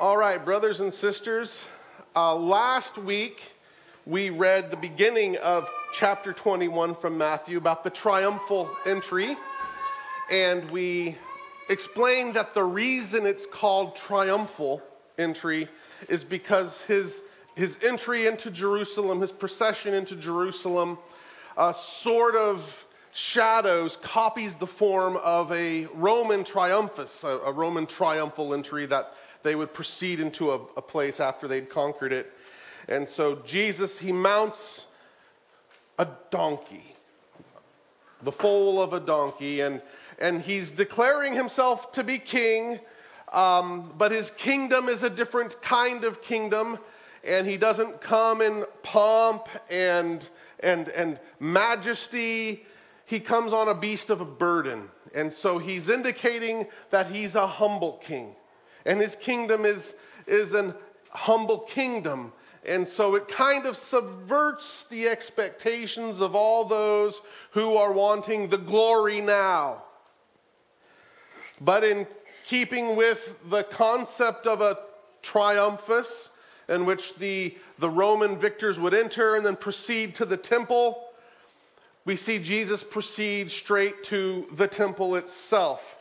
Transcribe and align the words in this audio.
All 0.00 0.16
right, 0.16 0.44
brothers 0.44 0.78
and 0.78 0.94
sisters, 0.94 1.66
uh, 2.14 2.32
last 2.32 2.98
week 2.98 3.42
we 4.06 4.30
read 4.30 4.70
the 4.70 4.76
beginning 4.76 5.36
of 5.38 5.68
chapter 5.92 6.32
21 6.32 6.94
from 6.94 7.18
Matthew 7.18 7.58
about 7.58 7.82
the 7.82 7.90
triumphal 7.90 8.70
entry, 8.86 9.36
and 10.30 10.70
we 10.70 11.16
explained 11.68 12.34
that 12.34 12.54
the 12.54 12.62
reason 12.62 13.26
it's 13.26 13.44
called 13.44 13.96
triumphal 13.96 14.80
entry 15.18 15.66
is 16.08 16.22
because 16.22 16.82
his, 16.82 17.22
his 17.56 17.76
entry 17.82 18.28
into 18.28 18.52
Jerusalem, 18.52 19.20
his 19.20 19.32
procession 19.32 19.94
into 19.94 20.14
Jerusalem, 20.14 20.96
uh, 21.56 21.72
sort 21.72 22.36
of 22.36 22.84
shadows, 23.10 23.96
copies 23.96 24.54
the 24.54 24.66
form 24.68 25.16
of 25.16 25.50
a 25.50 25.86
Roman 25.86 26.44
triumphus, 26.44 27.24
a, 27.24 27.38
a 27.38 27.50
Roman 27.50 27.84
triumphal 27.84 28.54
entry 28.54 28.86
that 28.86 29.12
they 29.42 29.54
would 29.54 29.72
proceed 29.72 30.20
into 30.20 30.50
a, 30.50 30.60
a 30.76 30.82
place 30.82 31.20
after 31.20 31.48
they'd 31.48 31.70
conquered 31.70 32.12
it. 32.12 32.32
And 32.88 33.08
so 33.08 33.36
Jesus, 33.46 33.98
he 33.98 34.12
mounts 34.12 34.86
a 35.98 36.08
donkey, 36.30 36.94
the 38.22 38.32
foal 38.32 38.80
of 38.80 38.92
a 38.92 39.00
donkey, 39.00 39.60
and, 39.60 39.82
and 40.18 40.42
he's 40.42 40.70
declaring 40.70 41.34
himself 41.34 41.92
to 41.92 42.04
be 42.04 42.18
king, 42.18 42.80
um, 43.32 43.92
but 43.98 44.10
his 44.10 44.30
kingdom 44.30 44.88
is 44.88 45.02
a 45.02 45.10
different 45.10 45.60
kind 45.60 46.04
of 46.04 46.22
kingdom, 46.22 46.78
and 47.24 47.46
he 47.46 47.56
doesn't 47.56 48.00
come 48.00 48.40
in 48.40 48.64
pomp 48.82 49.48
and, 49.70 50.26
and, 50.60 50.88
and 50.90 51.18
majesty. 51.38 52.64
He 53.04 53.20
comes 53.20 53.52
on 53.52 53.68
a 53.68 53.74
beast 53.74 54.08
of 54.08 54.20
a 54.20 54.24
burden. 54.24 54.88
And 55.14 55.32
so 55.32 55.58
he's 55.58 55.88
indicating 55.88 56.66
that 56.90 57.10
he's 57.10 57.34
a 57.34 57.46
humble 57.46 57.94
king 58.04 58.34
and 58.88 59.02
his 59.02 59.14
kingdom 59.14 59.66
is, 59.66 59.94
is 60.26 60.54
an 60.54 60.74
humble 61.10 61.58
kingdom. 61.58 62.32
And 62.66 62.88
so 62.88 63.14
it 63.14 63.28
kind 63.28 63.66
of 63.66 63.76
subverts 63.76 64.84
the 64.84 65.08
expectations 65.08 66.22
of 66.22 66.34
all 66.34 66.64
those 66.64 67.20
who 67.50 67.76
are 67.76 67.92
wanting 67.92 68.48
the 68.48 68.56
glory 68.56 69.20
now. 69.20 69.82
But 71.60 71.84
in 71.84 72.06
keeping 72.46 72.96
with 72.96 73.38
the 73.50 73.62
concept 73.62 74.46
of 74.46 74.62
a 74.62 74.78
triumphus, 75.20 76.30
in 76.66 76.86
which 76.86 77.14
the, 77.16 77.56
the 77.78 77.90
Roman 77.90 78.38
victors 78.38 78.80
would 78.80 78.94
enter 78.94 79.36
and 79.36 79.44
then 79.44 79.56
proceed 79.56 80.14
to 80.14 80.24
the 80.24 80.36
temple, 80.38 81.04
we 82.06 82.16
see 82.16 82.38
Jesus 82.38 82.82
proceed 82.82 83.50
straight 83.50 84.02
to 84.04 84.46
the 84.52 84.66
temple 84.66 85.14
itself. 85.16 85.98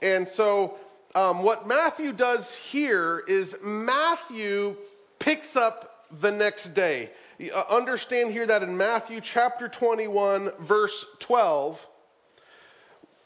And 0.00 0.26
so 0.26 0.78
um, 1.14 1.42
what 1.42 1.66
Matthew 1.66 2.12
does 2.12 2.54
here 2.54 3.22
is 3.28 3.56
Matthew 3.62 4.76
picks 5.18 5.56
up 5.56 6.06
the 6.20 6.30
next 6.30 6.74
day. 6.74 7.10
Uh, 7.54 7.64
understand 7.70 8.32
here 8.32 8.46
that 8.46 8.62
in 8.62 8.76
Matthew 8.76 9.20
chapter 9.20 9.68
21, 9.68 10.52
verse 10.60 11.04
12, 11.18 11.86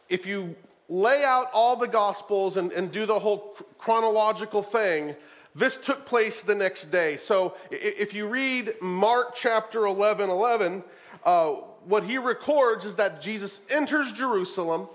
if 0.08 0.26
you 0.26 0.54
lay 0.88 1.24
out 1.24 1.50
all 1.52 1.76
the 1.76 1.88
Gospels 1.88 2.56
and, 2.56 2.72
and 2.72 2.90
do 2.90 3.06
the 3.06 3.18
whole 3.18 3.56
chronological 3.78 4.62
thing, 4.62 5.16
this 5.54 5.76
took 5.76 6.04
place 6.04 6.42
the 6.42 6.54
next 6.54 6.90
day. 6.90 7.16
So 7.16 7.56
if 7.70 8.14
you 8.14 8.28
read 8.28 8.74
Mark 8.80 9.34
chapter 9.34 9.86
11, 9.86 10.28
11, 10.28 10.84
uh, 11.24 11.52
what 11.84 12.04
he 12.04 12.18
records 12.18 12.84
is 12.84 12.96
that 12.96 13.22
Jesus 13.22 13.60
enters 13.70 14.12
Jerusalem 14.12 14.88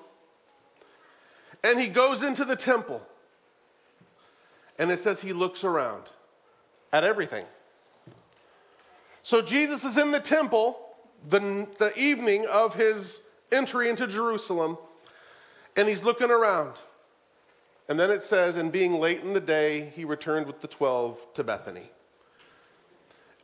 and 1.63 1.79
he 1.79 1.87
goes 1.87 2.23
into 2.23 2.45
the 2.45 2.55
temple. 2.55 3.01
And 4.79 4.91
it 4.91 4.99
says 4.99 5.21
he 5.21 5.33
looks 5.33 5.63
around 5.63 6.03
at 6.91 7.03
everything. 7.03 7.45
So 9.23 9.41
Jesus 9.41 9.83
is 9.83 9.97
in 9.97 10.11
the 10.11 10.19
temple 10.19 10.79
the, 11.27 11.67
the 11.77 11.97
evening 11.97 12.47
of 12.51 12.75
his 12.75 13.21
entry 13.51 13.89
into 13.89 14.07
Jerusalem, 14.07 14.77
and 15.75 15.87
he's 15.87 16.03
looking 16.03 16.31
around. 16.31 16.73
And 17.87 17.99
then 17.99 18.09
it 18.09 18.23
says, 18.23 18.57
and 18.57 18.71
being 18.71 18.99
late 18.99 19.21
in 19.21 19.33
the 19.33 19.41
day, 19.41 19.91
he 19.95 20.05
returned 20.05 20.47
with 20.47 20.61
the 20.61 20.67
12 20.67 21.33
to 21.35 21.43
Bethany. 21.43 21.91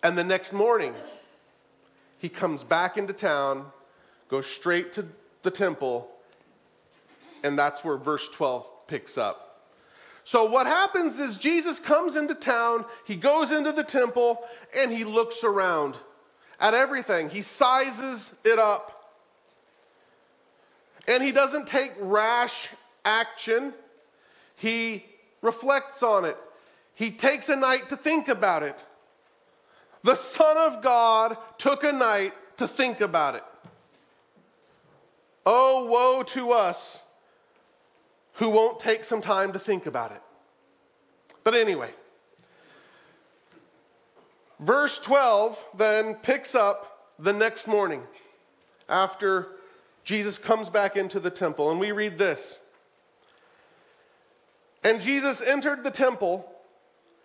And 0.02 0.18
the 0.18 0.24
next 0.24 0.54
morning, 0.54 0.94
he 2.18 2.30
comes 2.30 2.64
back 2.64 2.98
into 2.98 3.14
town, 3.14 3.66
goes 4.30 4.48
straight 4.48 4.94
to 4.94 5.06
the 5.44 5.52
temple, 5.52 6.10
and 7.48 7.58
that's 7.58 7.84
where 7.84 7.98
verse 7.98 8.28
12 8.28 8.88
picks 8.88 9.18
up. 9.18 9.64
So, 10.26 10.44
what 10.44 10.68
happens 10.68 11.20
is 11.22 11.38
Jesus 11.38 11.80
comes 11.80 12.18
into 12.18 12.36
town, 12.36 12.84
he 13.06 13.16
goes 13.16 13.50
into 13.50 13.72
the 13.72 13.84
temple, 13.84 14.44
and 14.78 14.92
he 14.92 15.06
looks 15.06 15.46
around 15.46 15.96
at 16.60 16.74
everything. 16.74 17.30
He 17.30 17.40
sizes 17.42 18.34
it 18.44 18.60
up. 18.60 19.14
And 21.08 21.24
he 21.24 21.32
doesn't 21.32 21.68
take 21.68 21.94
rash 21.98 22.68
action, 23.06 23.74
he 24.58 25.06
reflects 25.42 26.04
on 26.04 26.26
it. 26.26 26.38
He 26.94 27.12
takes 27.12 27.48
a 27.48 27.56
night 27.56 27.88
to 27.90 27.96
think 27.96 28.28
about 28.28 28.64
it. 28.64 28.84
The 30.04 30.16
Son 30.16 30.58
of 30.58 30.82
God 30.82 31.38
took 31.58 31.86
a 31.86 31.94
night 31.94 32.34
to 32.58 32.68
think 32.68 33.00
about 33.00 33.36
it. 33.36 33.44
Oh, 35.46 35.86
woe 35.86 36.24
to 36.24 36.52
us 36.52 37.07
who 38.38 38.50
won't 38.50 38.80
take 38.80 39.04
some 39.04 39.22
time 39.22 39.54
to 39.54 39.60
think 39.60 39.86
about 39.86 40.12
it. 40.12 40.22
But 41.44 41.56
anyway, 41.56 41.92
verse 44.60 45.00
12 45.00 45.64
then 45.76 46.16
picks 46.16 46.54
up 46.54 47.14
the 47.18 47.34
next 47.34 47.68
morning 47.68 48.04
after 48.88 49.48
Jesus 50.04 50.38
comes 50.38 50.70
back 50.70 50.96
into 50.96 51.20
the 51.20 51.32
temple, 51.32 51.72
and 51.72 51.80
we 51.80 51.92
read 51.92 52.18
this. 52.18 52.62
And 54.84 55.02
Jesus 55.02 55.42
entered 55.42 55.84
the 55.84 55.92
temple 55.92 56.50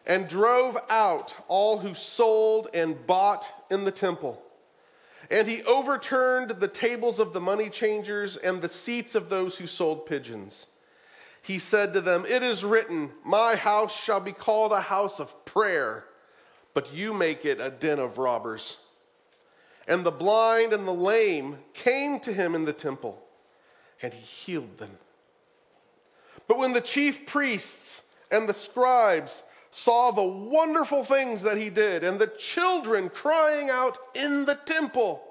and 0.07 0.29
drove 0.29 0.79
out 0.89 1.35
all 1.47 1.79
who 1.79 1.95
sold 1.95 2.69
and 2.73 3.07
bought 3.07 3.47
in 3.71 3.85
the 3.85 3.93
temple. 3.93 4.43
And 5.31 5.47
he 5.47 5.63
overturned 5.63 6.51
the 6.59 6.69
tables 6.69 7.21
of 7.21 7.33
the 7.35 7.41
money 7.41 7.69
changers 7.69 8.37
and 8.37 8.63
the 8.63 8.69
seats 8.69 9.15
of 9.15 9.29
those 9.29 9.59
who 9.59 9.67
sold 9.67 10.07
pigeons 10.07 10.69
he 11.43 11.59
said 11.59 11.93
to 11.93 12.01
them, 12.01 12.25
It 12.27 12.43
is 12.43 12.65
written, 12.65 13.11
My 13.25 13.57
house 13.57 13.95
shall 13.95 14.21
be 14.21 14.33
called 14.33 14.73
a 14.73 14.81
house 14.81 15.19
of 15.19 15.45
prayer, 15.45 16.05
but 16.73 16.95
you 16.95 17.13
make 17.13 17.45
it 17.45 17.61
a 17.61 17.69
den 17.69 17.99
of 17.99 18.17
robbers. 18.17 18.79
And 19.89 20.05
the 20.05 20.13
blind 20.13 20.73
and 20.73 20.87
the 20.87 20.95
lame 20.95 21.59
came 21.75 22.21
to 22.21 22.33
him 22.33 22.55
in 22.55 22.65
the 22.65 22.73
temple, 22.73 23.21
and 24.01 24.15
he 24.15 24.21
healed 24.21 24.79
them. 24.79 24.99
But 26.47 26.59
when 26.59 26.73
the 26.73 26.81
chief 26.81 27.27
priests 27.27 28.03
and 28.31 28.49
the 28.49 28.55
scribes 28.55 29.43
saw 29.73 30.13
the 30.13 30.23
wonderful 30.23 31.03
things 31.03 31.43
that 31.43 31.57
he 31.57 31.71
did, 31.71 32.05
and 32.05 32.21
the 32.21 32.29
children 32.29 33.09
crying 33.09 33.69
out 33.69 33.99
in 34.15 34.45
the 34.45 34.55
temple, 34.55 35.25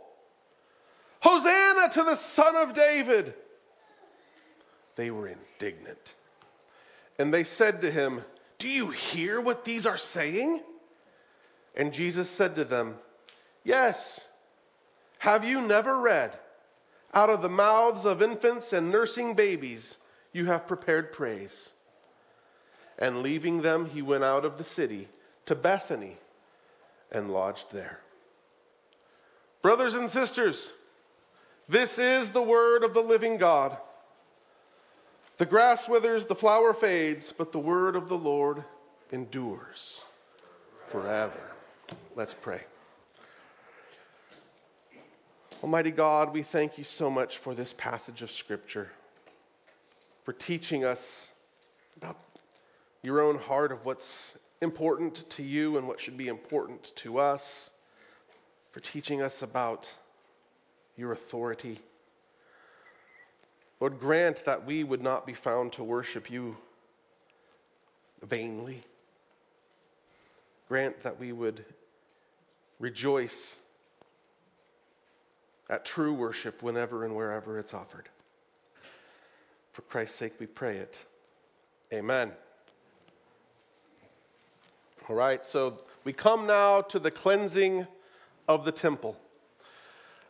Hosanna 1.21 1.89
to 1.93 2.03
the 2.03 2.15
Son 2.15 2.57
of 2.57 2.73
David! 2.73 3.33
They 4.95 5.11
were 5.11 5.27
indignant. 5.27 6.15
And 7.17 7.33
they 7.33 7.43
said 7.43 7.81
to 7.81 7.91
him, 7.91 8.23
Do 8.57 8.69
you 8.69 8.89
hear 8.89 9.39
what 9.39 9.65
these 9.65 9.85
are 9.85 9.97
saying? 9.97 10.61
And 11.75 11.93
Jesus 11.93 12.29
said 12.29 12.55
to 12.55 12.65
them, 12.65 12.95
Yes. 13.63 14.27
Have 15.19 15.45
you 15.45 15.61
never 15.61 15.99
read, 15.99 16.39
Out 17.13 17.29
of 17.29 17.41
the 17.41 17.49
mouths 17.49 18.05
of 18.05 18.21
infants 18.21 18.73
and 18.73 18.91
nursing 18.91 19.35
babies, 19.35 19.97
you 20.33 20.47
have 20.47 20.67
prepared 20.67 21.11
praise? 21.11 21.73
And 22.97 23.21
leaving 23.21 23.61
them, 23.61 23.87
he 23.87 24.01
went 24.01 24.23
out 24.23 24.45
of 24.45 24.57
the 24.57 24.63
city 24.63 25.07
to 25.45 25.55
Bethany 25.55 26.17
and 27.11 27.31
lodged 27.31 27.71
there. 27.71 27.99
Brothers 29.61 29.93
and 29.93 30.09
sisters, 30.09 30.73
this 31.69 31.99
is 31.99 32.31
the 32.31 32.41
word 32.41 32.83
of 32.83 32.93
the 32.93 33.01
living 33.01 33.37
God. 33.37 33.77
The 35.41 35.47
grass 35.47 35.89
withers, 35.89 36.27
the 36.27 36.35
flower 36.35 36.71
fades, 36.71 37.33
but 37.35 37.51
the 37.51 37.57
word 37.57 37.95
of 37.95 38.09
the 38.09 38.15
Lord 38.15 38.63
endures 39.11 40.05
forever. 40.87 41.41
Let's 42.15 42.35
pray. 42.35 42.61
Almighty 45.63 45.89
God, 45.89 46.31
we 46.31 46.43
thank 46.43 46.77
you 46.77 46.83
so 46.83 47.09
much 47.09 47.39
for 47.39 47.55
this 47.55 47.73
passage 47.73 48.21
of 48.21 48.29
Scripture, 48.29 48.91
for 50.25 50.33
teaching 50.33 50.85
us 50.85 51.31
about 51.97 52.17
your 53.01 53.19
own 53.19 53.39
heart 53.39 53.71
of 53.71 53.83
what's 53.83 54.35
important 54.61 55.27
to 55.31 55.41
you 55.41 55.75
and 55.75 55.87
what 55.87 55.99
should 55.99 56.17
be 56.17 56.27
important 56.27 56.95
to 56.97 57.17
us, 57.17 57.71
for 58.69 58.79
teaching 58.79 59.23
us 59.23 59.41
about 59.41 59.89
your 60.97 61.11
authority 61.11 61.79
Lord, 63.81 63.99
grant 63.99 64.45
that 64.45 64.63
we 64.63 64.83
would 64.83 65.01
not 65.01 65.25
be 65.25 65.33
found 65.33 65.73
to 65.73 65.83
worship 65.83 66.29
you 66.29 66.55
vainly, 68.21 68.81
grant 70.69 71.01
that 71.01 71.19
we 71.19 71.31
would 71.31 71.65
rejoice 72.79 73.57
at 75.67 75.83
true 75.83 76.13
worship 76.13 76.61
whenever 76.61 77.03
and 77.05 77.15
wherever 77.15 77.57
it's 77.57 77.73
offered. 77.73 78.07
For 79.73 79.81
Christ's 79.81 80.17
sake, 80.17 80.33
we 80.39 80.45
pray 80.45 80.77
it. 80.77 81.03
Amen. 81.91 82.33
All 85.09 85.15
right, 85.15 85.43
so 85.43 85.79
we 86.03 86.13
come 86.13 86.45
now 86.45 86.81
to 86.81 86.99
the 86.99 87.09
cleansing 87.09 87.87
of 88.47 88.63
the 88.63 88.71
temple. 88.71 89.17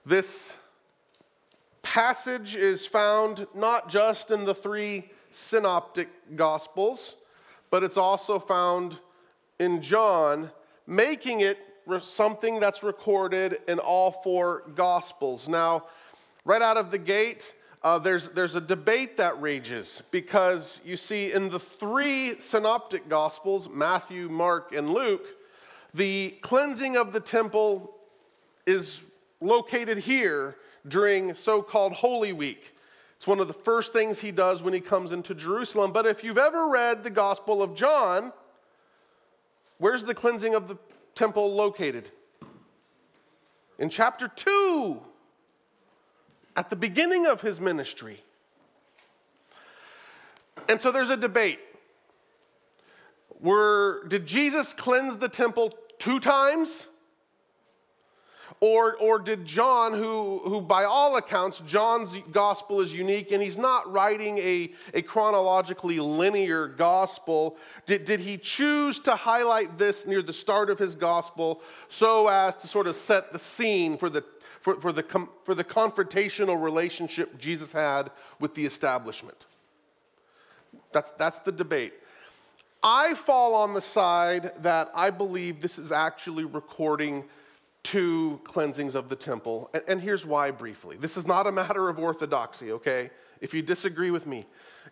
This 0.06 0.56
passage 1.92 2.56
is 2.56 2.86
found 2.86 3.46
not 3.54 3.90
just 3.90 4.32
in 4.32 4.46
the 4.46 4.56
three 4.56 5.10
synoptic 5.30 6.08
gospels, 6.38 7.18
but 7.70 7.84
it's 7.84 7.98
also 7.98 8.40
found 8.40 8.98
in 9.60 9.82
John, 9.82 10.50
making 10.88 11.42
it 11.42 11.58
something 12.00 12.62
that's 12.62 12.82
recorded 12.82 13.58
in 13.68 13.78
all 13.78 14.10
four 14.10 14.64
gospels. 14.74 15.50
Now, 15.50 15.84
right 16.46 16.62
out 16.62 16.78
of 16.78 16.92
the 16.92 16.98
gate, 16.98 17.54
uh, 17.84 18.00
there's, 18.00 18.30
there's 18.30 18.56
a 18.56 18.62
debate 18.62 19.18
that 19.18 19.42
rages 19.42 20.02
because 20.12 20.80
you 20.86 20.96
see, 20.96 21.34
in 21.34 21.50
the 21.50 21.60
three 21.60 22.40
synoptic 22.40 23.10
gospels, 23.10 23.68
Matthew, 23.68 24.30
Mark, 24.30 24.74
and 24.74 24.92
Luke, 24.92 25.28
the 25.94 26.38
cleansing 26.40 26.96
of 26.96 27.12
the 27.12 27.20
temple 27.20 27.94
is 28.66 29.02
located 29.42 29.98
here 29.98 30.56
during 30.88 31.34
so 31.34 31.62
called 31.62 31.94
Holy 31.94 32.34
Week. 32.34 32.76
It's 33.18 33.28
one 33.28 33.40
of 33.40 33.48
the 33.48 33.54
first 33.54 33.94
things 33.94 34.20
he 34.20 34.32
does 34.32 34.64
when 34.64 34.74
he 34.74 34.80
comes 34.80 35.12
into 35.12 35.36
Jerusalem. 35.36 35.92
But 35.92 36.08
if 36.08 36.24
you've 36.24 36.40
ever 36.40 36.68
read 36.68 37.04
the 37.04 37.10
Gospel 37.10 37.62
of 37.62 37.76
John, 37.76 38.34
where's 39.78 40.04
the 40.04 40.16
cleansing 40.16 40.56
of 40.56 40.68
the 40.68 40.78
temple 41.14 41.54
located? 41.54 42.10
In 43.78 43.90
chapter 43.90 44.28
2, 44.28 45.02
at 46.56 46.70
the 46.70 46.76
beginning 46.76 47.26
of 47.26 47.42
his 47.42 47.60
ministry. 47.60 48.24
And 50.68 50.82
so 50.82 50.92
there's 50.92 51.10
a 51.10 51.18
debate. 51.18 51.60
Were, 53.40 54.06
did 54.08 54.26
Jesus 54.26 54.74
cleanse 54.74 55.18
the 55.18 55.30
temple 55.30 55.74
two 55.98 56.20
times? 56.20 56.88
Or, 58.64 58.96
or 58.98 59.18
did 59.18 59.44
John, 59.44 59.92
who, 59.92 60.40
who 60.44 60.62
by 60.62 60.84
all 60.84 61.18
accounts, 61.18 61.64
John's 61.66 62.16
gospel 62.32 62.80
is 62.80 62.94
unique 62.94 63.32
and 63.32 63.42
he's 63.42 63.58
not 63.58 63.92
writing 63.92 64.38
a, 64.38 64.72
a 64.94 65.02
chronologically 65.02 66.00
linear 66.00 66.68
gospel, 66.68 67.58
did, 67.88 68.06
did 68.06 68.20
he 68.20 68.38
choose 68.38 69.00
to 69.00 69.16
highlight 69.16 69.80
this 69.80 70.06
near 70.06 70.22
the 70.22 70.32
start 70.32 70.70
of 70.70 70.78
his 70.78 70.94
gospel 70.94 71.64
so 71.90 72.28
as 72.28 72.56
to 72.58 72.68
sort 72.68 72.86
of 72.86 72.96
set 72.96 73.34
the 73.34 73.40
scene 73.40 73.98
for 73.98 74.12
the, 74.12 74.24
for, 74.60 74.80
for 74.80 74.92
the, 74.92 75.28
for 75.44 75.56
the 75.56 75.64
confrontational 75.64 76.62
relationship 76.62 77.40
Jesus 77.40 77.72
had 77.72 78.12
with 78.40 78.54
the 78.54 78.68
establishment? 78.68 79.48
That's, 80.92 81.10
that's 81.18 81.40
the 81.40 81.52
debate. 81.52 81.94
I 82.84 83.16
fall 83.16 83.56
on 83.56 83.74
the 83.74 83.82
side 83.82 84.52
that 84.60 84.92
I 84.94 85.10
believe 85.10 85.62
this 85.62 85.80
is 85.80 85.92
actually 85.92 86.44
recording 86.44 87.24
two 87.84 88.40
cleansings 88.44 88.96
of 88.96 89.10
the 89.10 89.16
temple. 89.16 89.70
And, 89.74 89.84
and, 89.88 90.02
here's 90.02 90.26
why 90.26 90.52
briefly. 90.52 90.98
This 90.98 91.18
is 91.18 91.26
not 91.26 91.48
a 91.48 91.52
matter 91.52 91.90
of 91.90 91.98
orthodoxy, 91.98 92.72
okay? 92.74 93.10
If 93.40 93.54
you 93.54 93.62
disagree 93.62 94.12
with 94.12 94.28
me, 94.28 94.46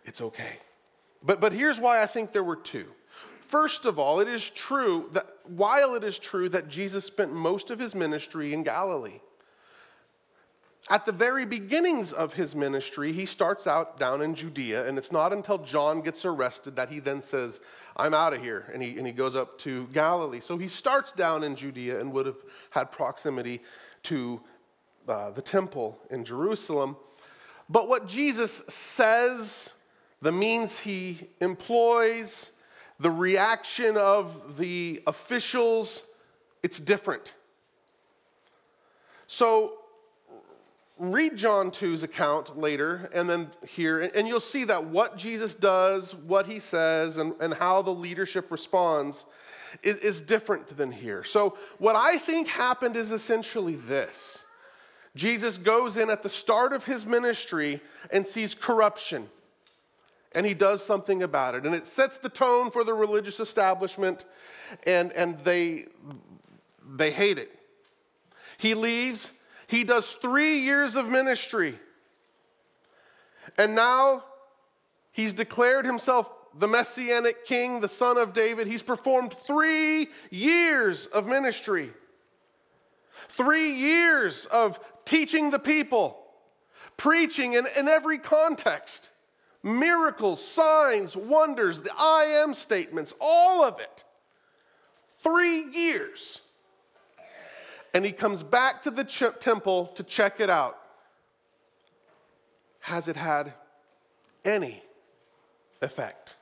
it's 0.04 0.20
okay. 0.20 0.58
But, 1.22 1.40
but 1.40 1.52
here's 1.52 1.78
why 1.78 2.02
I 2.02 2.06
think 2.06 2.32
there 2.32 2.42
were 2.42 2.56
two. 2.56 2.86
First 3.42 3.84
of 3.84 3.98
all, 3.98 4.20
it 4.20 4.28
is 4.28 4.48
true 4.48 5.08
that 5.12 5.26
while 5.44 5.94
it 5.94 6.04
is 6.04 6.18
true 6.18 6.48
that 6.50 6.68
Jesus 6.68 7.04
spent 7.04 7.32
most 7.32 7.70
of 7.70 7.78
his 7.78 7.94
ministry 7.94 8.52
in 8.52 8.62
Galilee, 8.62 9.20
at 10.88 11.04
the 11.04 11.12
very 11.12 11.44
beginnings 11.44 12.12
of 12.12 12.34
his 12.34 12.54
ministry, 12.54 13.12
he 13.12 13.26
starts 13.26 13.66
out 13.66 13.98
down 13.98 14.22
in 14.22 14.34
Judea, 14.34 14.86
and 14.86 14.96
it's 14.96 15.12
not 15.12 15.32
until 15.32 15.58
John 15.58 16.00
gets 16.00 16.24
arrested 16.24 16.76
that 16.76 16.88
he 16.88 17.00
then 17.00 17.20
says, 17.20 17.60
I'm 17.96 18.14
out 18.14 18.32
of 18.32 18.40
here, 18.40 18.70
and 18.72 18.82
he, 18.82 18.96
and 18.96 19.06
he 19.06 19.12
goes 19.12 19.36
up 19.36 19.58
to 19.58 19.86
Galilee. 19.88 20.40
So 20.40 20.56
he 20.56 20.68
starts 20.68 21.12
down 21.12 21.44
in 21.44 21.54
Judea 21.54 22.00
and 22.00 22.12
would 22.12 22.26
have 22.26 22.42
had 22.70 22.90
proximity 22.90 23.60
to 24.04 24.40
uh, 25.06 25.30
the 25.30 25.42
temple 25.42 25.98
in 26.10 26.24
Jerusalem. 26.24 26.96
But 27.68 27.88
what 27.88 28.08
Jesus 28.08 28.62
says, 28.68 29.74
the 30.22 30.32
means 30.32 30.78
he 30.80 31.28
employs, 31.40 32.50
the 32.98 33.10
reaction 33.10 33.96
of 33.96 34.56
the 34.56 35.02
officials, 35.06 36.04
it's 36.62 36.80
different. 36.80 37.34
So 39.26 39.79
read 41.00 41.36
John 41.36 41.70
2's 41.70 42.02
account 42.02 42.58
later 42.58 43.10
and 43.14 43.28
then 43.28 43.50
here, 43.66 44.00
and 44.00 44.28
you'll 44.28 44.38
see 44.38 44.64
that 44.64 44.84
what 44.84 45.16
Jesus 45.16 45.54
does, 45.54 46.14
what 46.14 46.46
he 46.46 46.58
says, 46.58 47.16
and, 47.16 47.32
and 47.40 47.54
how 47.54 47.80
the 47.80 47.90
leadership 47.90 48.50
responds 48.50 49.24
is, 49.82 49.96
is 49.98 50.20
different 50.20 50.76
than 50.76 50.92
here. 50.92 51.24
So, 51.24 51.56
what 51.78 51.96
I 51.96 52.18
think 52.18 52.48
happened 52.48 52.96
is 52.96 53.12
essentially 53.12 53.76
this 53.76 54.44
Jesus 55.16 55.56
goes 55.56 55.96
in 55.96 56.10
at 56.10 56.22
the 56.22 56.28
start 56.28 56.72
of 56.72 56.84
his 56.84 57.06
ministry 57.06 57.80
and 58.12 58.26
sees 58.26 58.54
corruption. 58.54 59.28
And 60.32 60.46
he 60.46 60.54
does 60.54 60.84
something 60.84 61.24
about 61.24 61.56
it. 61.56 61.66
And 61.66 61.74
it 61.74 61.86
sets 61.86 62.18
the 62.18 62.28
tone 62.28 62.70
for 62.70 62.84
the 62.84 62.94
religious 62.94 63.40
establishment, 63.40 64.26
and, 64.86 65.12
and 65.14 65.36
they, 65.40 65.86
they 66.88 67.10
hate 67.10 67.38
it. 67.38 67.50
He 68.56 68.74
leaves, 68.74 69.32
he 69.70 69.84
does 69.84 70.14
three 70.14 70.58
years 70.58 70.96
of 70.96 71.08
ministry. 71.08 71.78
And 73.56 73.76
now 73.76 74.24
he's 75.12 75.32
declared 75.32 75.84
himself 75.84 76.28
the 76.58 76.66
messianic 76.66 77.46
king, 77.46 77.78
the 77.78 77.88
son 77.88 78.18
of 78.18 78.32
David. 78.32 78.66
He's 78.66 78.82
performed 78.82 79.32
three 79.46 80.08
years 80.28 81.06
of 81.06 81.28
ministry, 81.28 81.92
three 83.28 83.74
years 83.74 84.46
of 84.46 84.80
teaching 85.04 85.50
the 85.50 85.60
people, 85.60 86.18
preaching 86.96 87.52
in, 87.52 87.66
in 87.78 87.86
every 87.86 88.18
context 88.18 89.10
miracles, 89.62 90.44
signs, 90.44 91.16
wonders, 91.16 91.82
the 91.82 91.92
I 91.96 92.24
am 92.42 92.54
statements, 92.54 93.14
all 93.20 93.62
of 93.62 93.78
it. 93.78 94.04
Three 95.20 95.70
years 95.70 96.40
and 97.92 98.04
he 98.04 98.12
comes 98.12 98.42
back 98.42 98.82
to 98.82 98.90
the 98.90 99.04
ch- 99.04 99.24
temple 99.40 99.86
to 99.94 100.02
check 100.02 100.40
it 100.40 100.50
out. 100.50 100.78
Has 102.80 103.08
it 103.08 103.16
had 103.16 103.52
any 104.44 104.82
effect? 105.82 106.36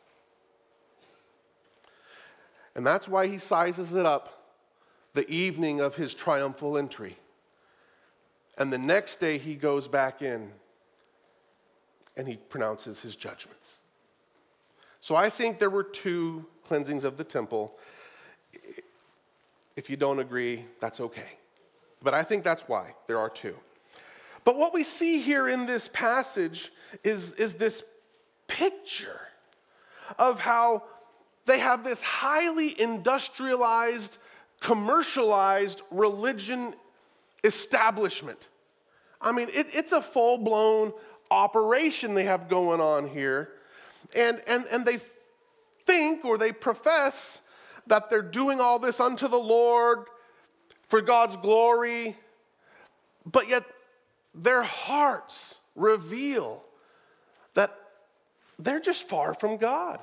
And 2.75 2.87
that's 2.87 3.09
why 3.09 3.27
he 3.27 3.39
sizes 3.39 3.93
it 3.93 4.07
up 4.07 4.39
the 5.15 5.29
evening 5.29 5.81
of 5.81 5.97
his 5.97 6.15
triumphal 6.15 6.79
entry. 6.79 7.19
And 8.57 8.73
the 8.73 8.79
next 8.79 9.19
day 9.19 9.39
he 9.39 9.55
goes 9.55 9.89
back 9.89 10.23
in 10.23 10.53
and 12.17 12.29
he 12.29 12.37
pronounces 12.37 13.01
his 13.01 13.17
judgments. 13.17 13.79
So 15.01 15.17
I 15.17 15.31
think 15.31 15.59
there 15.59 15.71
were 15.71 15.85
two 15.85 16.47
cleansings 16.67 17.05
of 17.05 17.17
the 17.17 17.25
temple. 17.25 17.79
If 19.79 19.89
you 19.89 19.97
don't 19.97 20.19
agree, 20.19 20.65
that's 20.81 20.99
okay. 20.99 21.39
But 22.03 22.13
I 22.13 22.25
think 22.25 22.43
that's 22.43 22.63
why 22.63 22.97
there 23.07 23.21
are 23.21 23.31
two. 23.31 23.55
But 24.43 24.57
what 24.57 24.75
we 24.75 24.83
see 24.83 25.21
here 25.21 25.49
in 25.49 25.67
this 25.67 25.87
passage 25.87 26.73
is, 27.05 27.31
is 27.35 27.55
this 27.55 27.85
picture 28.49 29.21
of 30.19 30.41
how 30.41 30.83
they 31.47 31.61
have 31.61 31.85
this 31.85 32.03
highly 32.03 32.79
industrialized, 32.81 34.19
commercialized 34.59 35.83
religion 35.93 36.75
establishment. 37.45 38.49
I 39.21 39.31
mean, 39.31 39.49
it, 39.55 39.69
it's 39.73 39.93
a 39.93 40.03
full 40.03 40.39
blown 40.39 40.93
operation 41.31 42.15
they 42.15 42.25
have 42.25 42.49
going 42.49 42.81
on 42.81 43.07
here. 43.07 43.51
And, 44.17 44.43
and, 44.49 44.65
and 44.73 44.85
they 44.85 44.99
think 45.87 46.25
or 46.25 46.37
they 46.37 46.51
profess 46.51 47.43
that 47.89 48.11
they're 48.11 48.23
doing 48.23 48.61
all 48.61 48.79
this 48.79 49.01
unto 49.01 49.29
the 49.29 49.39
Lord 49.39 50.05
for 50.89 51.01
God's 51.01 51.37
glory, 51.37 52.17
but 53.27 53.49
yet 53.49 53.65
their 54.35 54.63
hearts 54.63 55.59
reveal 55.75 56.63
that 57.55 57.75
they're 58.59 58.81
just 58.81 59.09
far 59.09 59.35
from 59.35 59.57
God. 59.57 60.01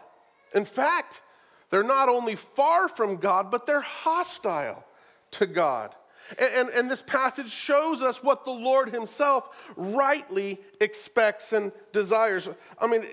In 0.54 0.65
fact, 0.65 1.22
they're 1.70 1.84
not 1.84 2.10
only 2.10 2.36
far 2.36 2.88
from 2.88 3.18
God, 3.18 3.51
but 3.51 3.65
they're 3.65 3.82
hostile 3.82 4.86
to 5.32 5.46
God. 5.46 5.94
And, 6.39 6.54
and, 6.54 6.70
and, 6.70 6.92
this 6.92 7.04
passage 7.04 7.51
shows 7.51 8.01
us 8.01 8.24
what 8.24 8.46
the 8.46 8.51
Lord 8.51 8.89
Himself 8.89 9.72
rightly 9.75 10.60
expects 10.82 11.54
and 11.54 11.72
desires. 11.94 12.50
I 12.80 12.88
mean, 12.88 13.04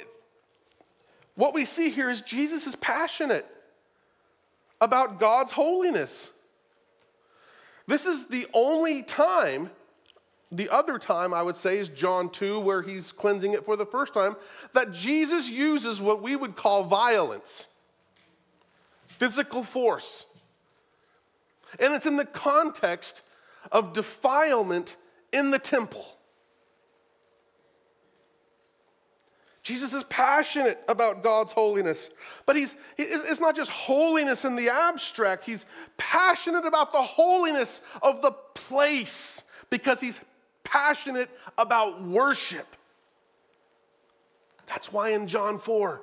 what 1.35 1.53
we 1.53 1.67
see 1.67 1.91
here 1.91 2.09
is 2.09 2.23
Jesus 2.23 2.67
is 2.67 2.75
passionate 2.77 3.47
about 4.83 5.21
God's 5.21 5.53
holiness. 5.53 6.33
This 7.87 8.05
is 8.05 8.27
the 8.27 8.49
only 8.53 9.05
time, 9.05 9.71
the 10.51 10.69
other 10.69 10.99
time 10.99 11.33
I 11.33 11.41
would 11.41 11.57
say 11.57 11.79
is 11.79 11.89
John 11.89 12.29
2, 12.29 12.59
where 12.59 12.83
he's 12.83 13.13
cleansing 13.13 13.53
it 13.53 13.65
for 13.65 13.77
the 13.77 13.87
first 13.87 14.13
time, 14.13 14.35
that 14.73 14.93
Jesus 14.93 15.49
uses 15.49 16.03
what 16.03 16.21
we 16.21 16.35
would 16.35 16.57
call 16.57 16.83
violence, 16.83 17.69
physical 19.07 19.63
force. 19.63 20.27
And 21.79 21.95
it's 21.95 22.05
in 22.05 22.17
the 22.17 22.25
context 22.25 23.23
of 23.71 23.93
defilement 23.93 24.97
in 25.33 25.53
the 25.53 25.61
temple. 25.61 26.07
Jesus 29.63 29.95
is 29.95 30.03
passionate 30.05 30.83
about 30.89 31.23
God's 31.23 31.53
holiness, 31.53 32.11
but 32.47 32.57
he's, 32.57 32.77
it's 32.99 33.39
not 33.39 33.55
just 33.55 33.71
holiness 33.71 34.45
in 34.45 34.57
the 34.57 34.69
abstract. 34.69 35.45
He's 35.45 35.67
passionate 35.97 36.67
about 36.67 36.91
the 36.91 37.03
holiness 37.03 37.81
of 38.03 38.23
the 38.23 38.33
place 38.33 39.45
because 39.71 40.01
he's 40.01 40.19
passionate 40.65 41.31
about 41.57 42.03
worship. 42.03 42.67
That's 44.67 44.93
why 44.93 45.11
in 45.11 45.29
John 45.29 45.59
4, 45.59 46.03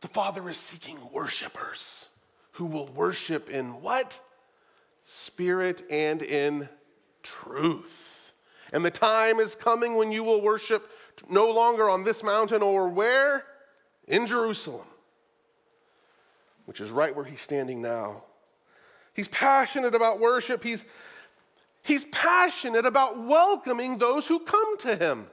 the 0.00 0.08
Father 0.08 0.48
is 0.48 0.56
seeking 0.56 0.98
worshipers 1.12 2.08
who 2.52 2.66
will 2.66 2.88
worship 2.88 3.48
in 3.48 3.82
what? 3.82 4.18
Spirit 5.02 5.84
and 5.90 6.22
in 6.22 6.68
truth. 7.22 8.32
And 8.72 8.84
the 8.84 8.90
time 8.90 9.38
is 9.40 9.54
coming 9.54 9.96
when 9.96 10.12
you 10.12 10.22
will 10.24 10.40
worship 10.40 10.90
no 11.28 11.50
longer 11.50 11.88
on 11.88 12.04
this 12.04 12.22
mountain 12.22 12.62
or 12.62 12.88
where? 12.88 13.44
In 14.06 14.26
Jerusalem, 14.26 14.86
which 16.66 16.80
is 16.80 16.90
right 16.90 17.14
where 17.14 17.24
he's 17.24 17.40
standing 17.40 17.82
now. 17.82 18.24
He's 19.14 19.28
passionate 19.28 19.94
about 19.94 20.20
worship. 20.20 20.64
He's, 20.64 20.84
he's 21.82 22.04
passionate 22.06 22.86
about 22.86 23.24
welcoming 23.24 23.98
those 23.98 24.26
who 24.26 24.40
come 24.40 24.78
to 24.78 24.96
him. 24.96 25.26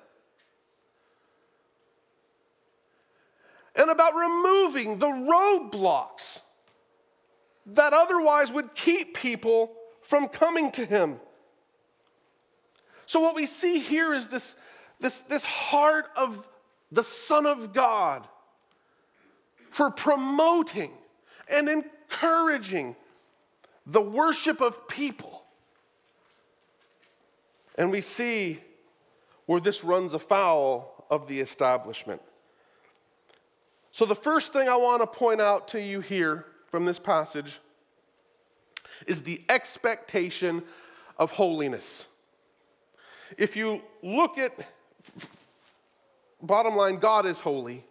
And 3.75 3.91
about 3.91 4.15
removing 4.15 4.97
the 4.97 5.07
roadblocks 5.07 6.41
that 7.67 7.93
otherwise 7.93 8.51
would 8.51 8.73
keep 8.75 9.15
people 9.15 9.73
from 10.01 10.27
coming 10.27 10.71
to 10.71 10.85
him. 10.85 11.19
So, 13.05 13.19
what 13.19 13.35
we 13.35 13.45
see 13.45 13.79
here 13.79 14.13
is 14.13 14.27
this 14.27 14.55
this, 14.99 15.21
this 15.21 15.43
heart 15.43 16.09
of 16.15 16.47
the 16.91 17.03
Son 17.03 17.45
of 17.45 17.73
God 17.73 18.27
for 19.69 19.91
promoting 19.91 20.91
and 21.51 21.69
encouraging 21.69 22.95
the 23.85 24.01
worship 24.01 24.61
of 24.61 24.87
people. 24.87 25.43
And 27.77 27.91
we 27.91 28.01
see 28.01 28.59
where 29.45 29.61
this 29.61 29.83
runs 29.83 30.13
afoul 30.13 31.05
of 31.09 31.27
the 31.27 31.39
establishment. 31.39 32.21
So, 33.91 34.05
the 34.05 34.15
first 34.15 34.51
thing 34.53 34.67
I 34.67 34.75
want 34.75 35.01
to 35.01 35.07
point 35.07 35.41
out 35.41 35.67
to 35.69 35.81
you 35.81 36.01
here 36.01 36.45
from 36.67 36.85
this 36.85 36.99
passage 36.99 37.59
is 39.05 39.23
the 39.23 39.41
expectation 39.49 40.63
of 41.17 41.31
holiness. 41.31 42.07
If 43.37 43.55
you 43.55 43.81
look 44.03 44.37
at 44.37 44.53
bottom 46.41 46.75
line, 46.75 46.97
God 46.97 47.25
is 47.25 47.39
holy, 47.39 47.83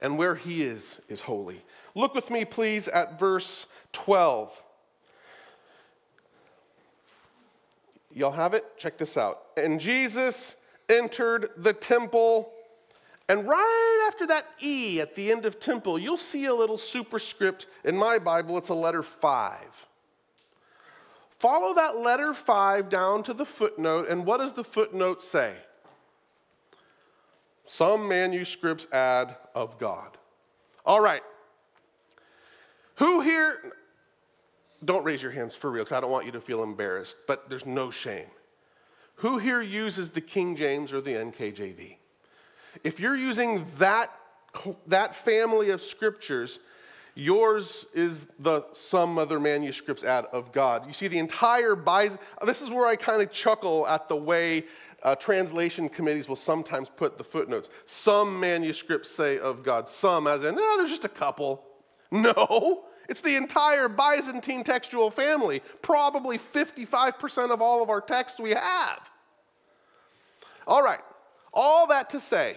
and 0.00 0.18
where 0.18 0.34
He 0.34 0.62
is, 0.62 1.00
is 1.08 1.20
holy. 1.20 1.62
Look 1.94 2.14
with 2.14 2.30
me, 2.30 2.44
please, 2.44 2.88
at 2.88 3.18
verse 3.18 3.66
12. 3.92 4.62
Y'all 8.12 8.32
have 8.32 8.54
it? 8.54 8.64
Check 8.78 8.98
this 8.98 9.16
out. 9.16 9.42
And 9.56 9.80
Jesus 9.80 10.56
entered 10.88 11.50
the 11.56 11.72
temple. 11.72 12.52
And 13.28 13.46
right 13.46 14.08
after 14.08 14.26
that 14.28 14.46
E 14.60 15.00
at 15.00 15.14
the 15.14 15.30
end 15.30 15.44
of 15.44 15.60
temple, 15.60 15.98
you'll 15.98 16.16
see 16.16 16.46
a 16.46 16.54
little 16.54 16.78
superscript. 16.78 17.66
In 17.84 17.96
my 17.96 18.18
Bible, 18.18 18.56
it's 18.56 18.70
a 18.70 18.74
letter 18.74 19.02
five. 19.02 19.86
Follow 21.38 21.74
that 21.74 21.98
letter 21.98 22.34
five 22.34 22.88
down 22.88 23.22
to 23.24 23.32
the 23.32 23.46
footnote, 23.46 24.08
and 24.08 24.26
what 24.26 24.38
does 24.38 24.54
the 24.54 24.64
footnote 24.64 25.22
say? 25.22 25.54
Some 27.68 28.08
manuscripts 28.08 28.86
add 28.92 29.36
of 29.54 29.78
God. 29.78 30.16
All 30.86 31.00
right. 31.00 31.22
Who 32.94 33.20
here, 33.20 33.74
don't 34.82 35.04
raise 35.04 35.22
your 35.22 35.32
hands 35.32 35.54
for 35.54 35.70
real 35.70 35.84
because 35.84 35.98
I 35.98 36.00
don't 36.00 36.10
want 36.10 36.24
you 36.24 36.32
to 36.32 36.40
feel 36.40 36.62
embarrassed, 36.62 37.18
but 37.26 37.50
there's 37.50 37.66
no 37.66 37.90
shame. 37.90 38.24
Who 39.16 39.36
here 39.36 39.60
uses 39.60 40.10
the 40.10 40.22
King 40.22 40.56
James 40.56 40.94
or 40.94 41.02
the 41.02 41.10
NKJV? 41.10 41.96
If 42.84 42.98
you're 42.98 43.16
using 43.16 43.66
that, 43.76 44.12
that 44.86 45.14
family 45.14 45.68
of 45.68 45.82
scriptures, 45.82 46.60
yours 47.14 47.84
is 47.92 48.28
the 48.38 48.64
some 48.72 49.18
other 49.18 49.38
manuscripts 49.38 50.04
add 50.04 50.24
of 50.26 50.52
God. 50.52 50.86
You 50.86 50.94
see, 50.94 51.08
the 51.08 51.18
entire 51.18 51.74
Bible, 51.74 52.16
this 52.46 52.62
is 52.62 52.70
where 52.70 52.86
I 52.86 52.96
kind 52.96 53.20
of 53.20 53.30
chuckle 53.30 53.86
at 53.86 54.08
the 54.08 54.16
way 54.16 54.64
uh, 55.02 55.14
translation 55.14 55.88
committees 55.88 56.28
will 56.28 56.36
sometimes 56.36 56.88
put 56.88 57.18
the 57.18 57.24
footnotes. 57.24 57.68
Some 57.84 58.40
manuscripts 58.40 59.10
say 59.10 59.38
of 59.38 59.62
God, 59.62 59.88
some 59.88 60.26
as 60.26 60.44
in, 60.44 60.54
no, 60.54 60.76
there's 60.76 60.90
just 60.90 61.04
a 61.04 61.08
couple. 61.08 61.64
No, 62.10 62.84
it's 63.06 63.20
the 63.20 63.36
entire 63.36 63.86
Byzantine 63.86 64.64
textual 64.64 65.10
family, 65.10 65.60
probably 65.82 66.38
55% 66.38 67.50
of 67.50 67.60
all 67.60 67.82
of 67.82 67.90
our 67.90 68.00
texts 68.00 68.40
we 68.40 68.52
have. 68.52 69.10
All 70.66 70.82
right, 70.82 71.02
all 71.52 71.86
that 71.88 72.08
to 72.08 72.18
say, 72.18 72.56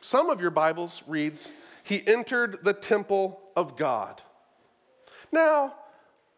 some 0.00 0.28
of 0.28 0.40
your 0.40 0.50
Bibles 0.50 1.04
reads, 1.06 1.52
He 1.84 2.04
entered 2.04 2.58
the 2.64 2.72
temple 2.72 3.40
of 3.54 3.76
God. 3.76 4.20
Now, 5.30 5.74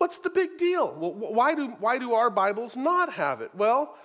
What's 0.00 0.16
the 0.16 0.30
big 0.30 0.57
deal? 0.57 0.95
Why, 0.95 1.54
do, 1.54 1.66
why 1.78 1.99
do 1.99 2.14
our 2.14 2.30
Bibles 2.30 2.75
not 2.75 3.12
have 3.12 3.42
it? 3.42 3.50
Well, 3.54 3.99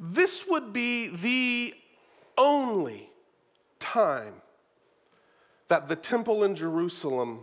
this 0.00 0.46
would 0.48 0.72
be 0.72 1.08
the 1.08 1.74
only 2.38 3.10
time 3.78 4.40
that 5.68 5.86
the 5.86 5.96
temple 5.96 6.44
in 6.44 6.54
Jerusalem 6.54 7.40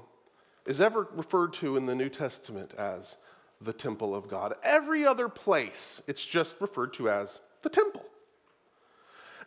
is 0.65 0.81
ever 0.81 1.07
referred 1.13 1.53
to 1.53 1.77
in 1.77 1.85
the 1.85 1.93
New 1.93 2.09
Testament 2.09 2.73
as 2.75 3.17
the 3.61 3.71
temple 3.71 4.15
of 4.15 4.27
God. 4.27 4.55
Every 4.63 5.05
other 5.05 5.29
place, 5.29 6.01
it's 6.07 6.25
just 6.25 6.55
referred 6.59 6.91
to 6.95 7.07
as 7.07 7.39
the 7.61 7.69
temple. 7.69 8.05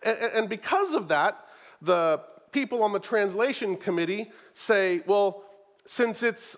And, 0.05 0.17
and 0.17 0.49
because 0.49 0.95
of 0.95 1.09
that, 1.09 1.45
the 1.83 2.21
people 2.53 2.85
on 2.85 2.93
the 2.93 3.01
translation 3.01 3.77
committee 3.77 4.31
say, 4.53 5.03
well, 5.09 5.43
since 5.87 6.23
it's 6.23 6.57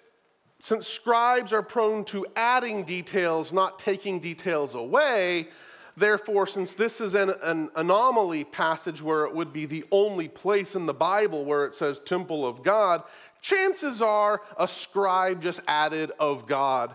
since 0.60 0.86
scribes 0.86 1.52
are 1.52 1.62
prone 1.62 2.04
to 2.04 2.26
adding 2.36 2.84
details, 2.84 3.52
not 3.52 3.78
taking 3.78 4.20
details 4.20 4.74
away, 4.74 5.48
therefore, 5.96 6.46
since 6.46 6.74
this 6.74 7.00
is 7.00 7.14
an, 7.14 7.32
an, 7.42 7.70
anomaly 7.76 8.44
passage 8.44 9.02
where 9.02 9.24
it 9.24 9.34
would 9.34 9.52
be 9.52 9.64
the 9.64 9.84
only 9.90 10.28
place 10.28 10.76
in 10.76 10.84
the 10.84 10.94
Bible 10.94 11.44
where 11.44 11.64
it 11.64 11.74
says 11.74 11.98
temple 11.98 12.46
of 12.46 12.62
God, 12.62 13.02
chances 13.40 14.02
are 14.02 14.42
a 14.58 14.68
scribe 14.68 15.40
just 15.40 15.62
added 15.66 16.12
of 16.20 16.46
God 16.46 16.94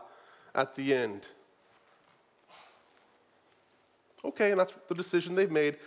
at 0.54 0.76
the 0.76 0.94
end. 0.94 1.28
Okay, 4.24 4.52
and 4.52 4.60
that's 4.60 4.74
the 4.88 4.96
decision 4.96 5.36
they've 5.36 5.52
made. 5.52 5.78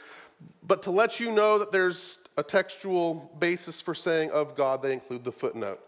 But 0.64 0.82
to 0.82 0.90
let 0.90 1.18
you 1.20 1.32
know 1.32 1.58
that 1.58 1.72
there's 1.72 2.18
a 2.36 2.42
textual 2.42 3.32
basis 3.38 3.80
for 3.80 3.94
saying 3.94 4.30
of 4.30 4.56
God, 4.56 4.82
they 4.82 4.92
include 4.92 5.24
the 5.24 5.32
footnote. 5.32 5.80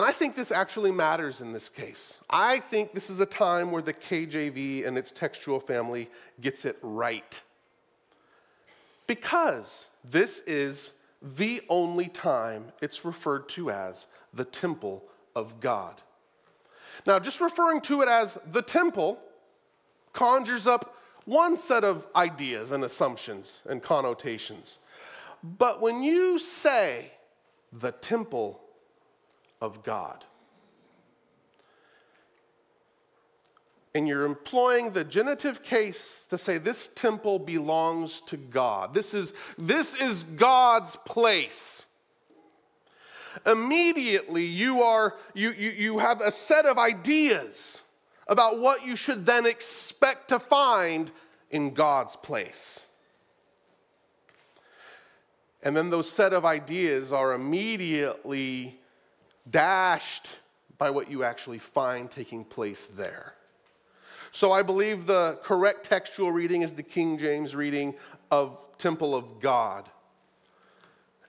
And 0.00 0.08
I 0.08 0.12
think 0.12 0.34
this 0.34 0.50
actually 0.50 0.92
matters 0.92 1.42
in 1.42 1.52
this 1.52 1.68
case. 1.68 2.20
I 2.30 2.60
think 2.60 2.94
this 2.94 3.10
is 3.10 3.20
a 3.20 3.26
time 3.26 3.70
where 3.70 3.82
the 3.82 3.92
KJV 3.92 4.86
and 4.86 4.96
its 4.96 5.12
textual 5.12 5.60
family 5.60 6.08
gets 6.40 6.64
it 6.64 6.78
right. 6.80 7.42
Because 9.06 9.88
this 10.02 10.40
is 10.46 10.92
the 11.20 11.60
only 11.68 12.08
time 12.08 12.72
it's 12.80 13.04
referred 13.04 13.50
to 13.50 13.70
as 13.70 14.06
the 14.32 14.46
temple 14.46 15.04
of 15.36 15.60
God. 15.60 16.00
Now, 17.06 17.18
just 17.18 17.42
referring 17.42 17.82
to 17.82 18.00
it 18.00 18.08
as 18.08 18.38
the 18.50 18.62
temple 18.62 19.18
conjures 20.14 20.66
up 20.66 20.96
one 21.26 21.58
set 21.58 21.84
of 21.84 22.06
ideas 22.16 22.70
and 22.70 22.84
assumptions 22.84 23.60
and 23.68 23.82
connotations. 23.82 24.78
But 25.44 25.82
when 25.82 26.02
you 26.02 26.38
say 26.38 27.12
the 27.70 27.92
temple 27.92 28.62
of 29.60 29.82
God. 29.82 30.24
And 33.94 34.06
you're 34.06 34.24
employing 34.24 34.92
the 34.92 35.02
genitive 35.02 35.62
case 35.62 36.26
to 36.30 36.38
say 36.38 36.58
this 36.58 36.88
temple 36.88 37.40
belongs 37.40 38.20
to 38.26 38.36
God. 38.36 38.94
This 38.94 39.14
is, 39.14 39.34
this 39.58 39.96
is 39.96 40.22
God's 40.22 40.96
place. 41.04 41.86
immediately 43.46 44.44
you 44.44 44.82
are 44.82 45.16
you, 45.34 45.52
you, 45.52 45.70
you 45.70 45.98
have 45.98 46.20
a 46.20 46.32
set 46.32 46.66
of 46.66 46.78
ideas 46.78 47.82
about 48.26 48.58
what 48.58 48.86
you 48.86 48.96
should 48.96 49.26
then 49.26 49.46
expect 49.46 50.28
to 50.28 50.38
find 50.38 51.10
in 51.50 51.74
God's 51.74 52.16
place. 52.16 52.86
And 55.62 55.76
then 55.76 55.90
those 55.90 56.10
set 56.10 56.32
of 56.32 56.44
ideas 56.44 57.12
are 57.12 57.34
immediately 57.34 58.79
dashed 59.48 60.30
by 60.78 60.90
what 60.90 61.10
you 61.10 61.22
actually 61.22 61.58
find 61.58 62.10
taking 62.10 62.44
place 62.44 62.86
there. 62.86 63.34
So 64.32 64.52
I 64.52 64.62
believe 64.62 65.06
the 65.06 65.38
correct 65.42 65.84
textual 65.84 66.32
reading 66.32 66.62
is 66.62 66.72
the 66.72 66.82
King 66.82 67.18
James 67.18 67.54
reading 67.54 67.94
of 68.30 68.56
Temple 68.78 69.14
of 69.14 69.40
God. 69.40 69.88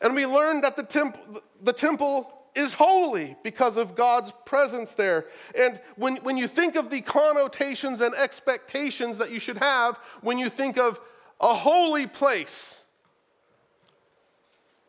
And 0.01 0.15
we 0.15 0.25
learned 0.25 0.63
that 0.63 0.75
the, 0.75 1.13
the 1.61 1.73
temple 1.73 2.31
is 2.55 2.73
holy 2.73 3.35
because 3.43 3.77
of 3.77 3.95
God's 3.95 4.31
presence 4.45 4.95
there. 4.95 5.25
And 5.57 5.79
when, 5.95 6.17
when 6.17 6.37
you 6.37 6.47
think 6.47 6.75
of 6.75 6.89
the 6.89 7.01
connotations 7.01 8.01
and 8.01 8.13
expectations 8.15 9.17
that 9.19 9.31
you 9.31 9.39
should 9.39 9.57
have 9.57 9.97
when 10.21 10.37
you 10.37 10.49
think 10.49 10.77
of 10.77 10.99
a 11.39 11.53
holy 11.53 12.07
place, 12.07 12.81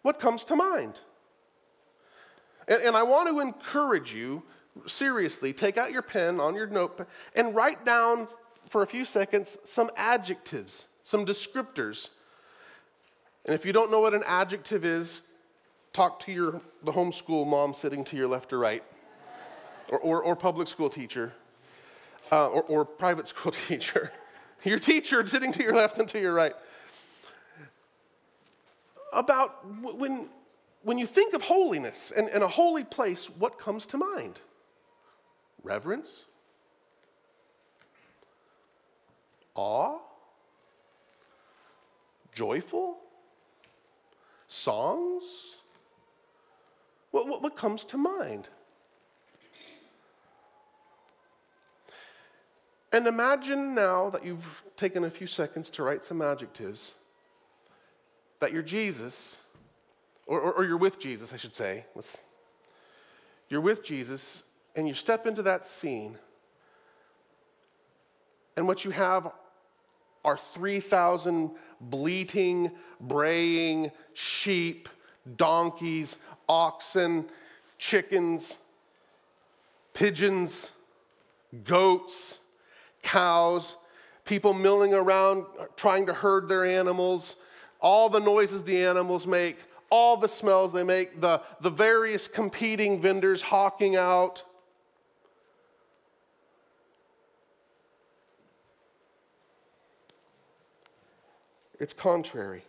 what 0.02 0.18
comes 0.18 0.44
to 0.44 0.56
mind? 0.56 1.00
And, 2.68 2.82
and 2.82 2.96
I 2.96 3.02
want 3.02 3.28
to 3.28 3.40
encourage 3.40 4.14
you, 4.14 4.42
seriously, 4.86 5.52
take 5.52 5.76
out 5.76 5.92
your 5.92 6.02
pen 6.02 6.40
on 6.40 6.54
your 6.54 6.66
notepad 6.66 7.06
and 7.34 7.54
write 7.54 7.84
down 7.84 8.28
for 8.68 8.82
a 8.82 8.86
few 8.86 9.04
seconds 9.04 9.58
some 9.64 9.90
adjectives, 9.96 10.88
some 11.02 11.26
descriptors. 11.26 12.10
And 13.44 13.54
if 13.54 13.66
you 13.66 13.72
don't 13.72 13.90
know 13.90 14.00
what 14.00 14.14
an 14.14 14.22
adjective 14.26 14.84
is, 14.84 15.22
talk 15.92 16.20
to 16.20 16.32
your 16.32 16.60
the 16.82 16.92
homeschool 16.92 17.46
mom 17.46 17.74
sitting 17.74 18.04
to 18.04 18.16
your 18.16 18.28
left 18.28 18.52
or 18.52 18.58
right, 18.58 18.82
or, 19.90 19.98
or, 19.98 20.22
or 20.22 20.36
public 20.36 20.68
school 20.68 20.88
teacher, 20.88 21.32
uh, 22.30 22.48
or, 22.48 22.62
or 22.62 22.84
private 22.84 23.28
school 23.32 23.52
teacher, 23.52 24.12
your 24.64 24.78
teacher 24.78 25.26
sitting 25.26 25.52
to 25.52 25.62
your 25.62 25.74
left 25.74 25.98
and 25.98 26.08
to 26.08 26.20
your 26.20 26.32
right. 26.32 26.54
About 29.12 29.66
when, 29.98 30.30
when 30.82 30.98
you 30.98 31.06
think 31.06 31.34
of 31.34 31.42
holiness 31.42 32.12
and, 32.16 32.28
and 32.28 32.42
a 32.42 32.48
holy 32.48 32.84
place, 32.84 33.26
what 33.30 33.58
comes 33.58 33.86
to 33.86 33.98
mind? 33.98 34.40
Reverence, 35.62 36.24
awe, 39.54 39.98
joyful, 42.34 42.98
songs, 44.48 45.56
what, 47.12 47.28
what, 47.28 47.42
what 47.42 47.56
comes 47.56 47.84
to 47.84 47.98
mind? 47.98 48.48
And 52.92 53.06
imagine 53.06 53.74
now 53.74 54.10
that 54.10 54.24
you've 54.24 54.62
taken 54.76 55.04
a 55.04 55.10
few 55.10 55.26
seconds 55.26 55.70
to 55.70 55.82
write 55.82 56.04
some 56.04 56.20
adjectives, 56.20 56.94
that 58.40 58.52
you're 58.52 58.62
Jesus, 58.62 59.41
or, 60.26 60.40
or, 60.40 60.52
or, 60.52 60.64
you're 60.64 60.76
with 60.76 60.98
Jesus, 60.98 61.32
I 61.32 61.36
should 61.36 61.54
say. 61.54 61.84
Let's, 61.94 62.18
you're 63.48 63.60
with 63.60 63.84
Jesus, 63.84 64.44
and 64.76 64.86
you 64.86 64.94
step 64.94 65.26
into 65.26 65.42
that 65.42 65.64
scene, 65.64 66.16
and 68.56 68.66
what 68.66 68.84
you 68.84 68.90
have 68.92 69.30
are 70.24 70.36
3,000 70.36 71.50
bleating, 71.80 72.70
braying 73.00 73.90
sheep, 74.12 74.88
donkeys, 75.36 76.16
oxen, 76.48 77.26
chickens, 77.78 78.58
pigeons, 79.94 80.72
goats, 81.64 82.38
cows, 83.02 83.76
people 84.24 84.54
milling 84.54 84.94
around 84.94 85.44
trying 85.76 86.06
to 86.06 86.14
herd 86.14 86.48
their 86.48 86.64
animals, 86.64 87.36
all 87.80 88.08
the 88.08 88.20
noises 88.20 88.62
the 88.62 88.84
animals 88.84 89.26
make, 89.26 89.58
all 89.92 90.16
the 90.16 90.26
smells 90.26 90.72
they 90.72 90.82
make, 90.82 91.20
the, 91.20 91.42
the 91.60 91.68
various 91.68 92.26
competing 92.26 92.98
vendors 92.98 93.42
hawking 93.42 93.94
out. 93.94 94.42
It's 101.78 101.92
contrary. 101.92 102.62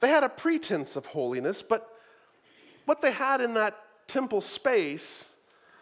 They 0.00 0.10
had 0.10 0.22
a 0.22 0.28
pretense 0.28 0.94
of 0.94 1.06
holiness, 1.06 1.62
but 1.62 1.88
what 2.84 3.00
they 3.00 3.12
had 3.12 3.40
in 3.40 3.54
that 3.54 3.80
temple 4.06 4.42
space 4.42 5.30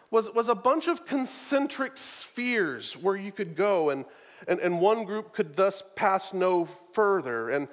was, 0.09 0.33
was 0.33 0.47
a 0.47 0.55
bunch 0.55 0.87
of 0.87 1.05
concentric 1.05 1.97
spheres 1.97 2.93
where 2.93 3.17
you 3.17 3.33
could 3.33 3.57
go, 3.57 3.89
and, 3.89 4.05
and, 4.47 4.61
and 4.61 4.79
one 4.79 5.03
group 5.03 5.33
could 5.33 5.57
thus 5.57 5.83
pass 5.95 6.33
no 6.33 6.69
further. 6.93 7.49
And 7.49 7.67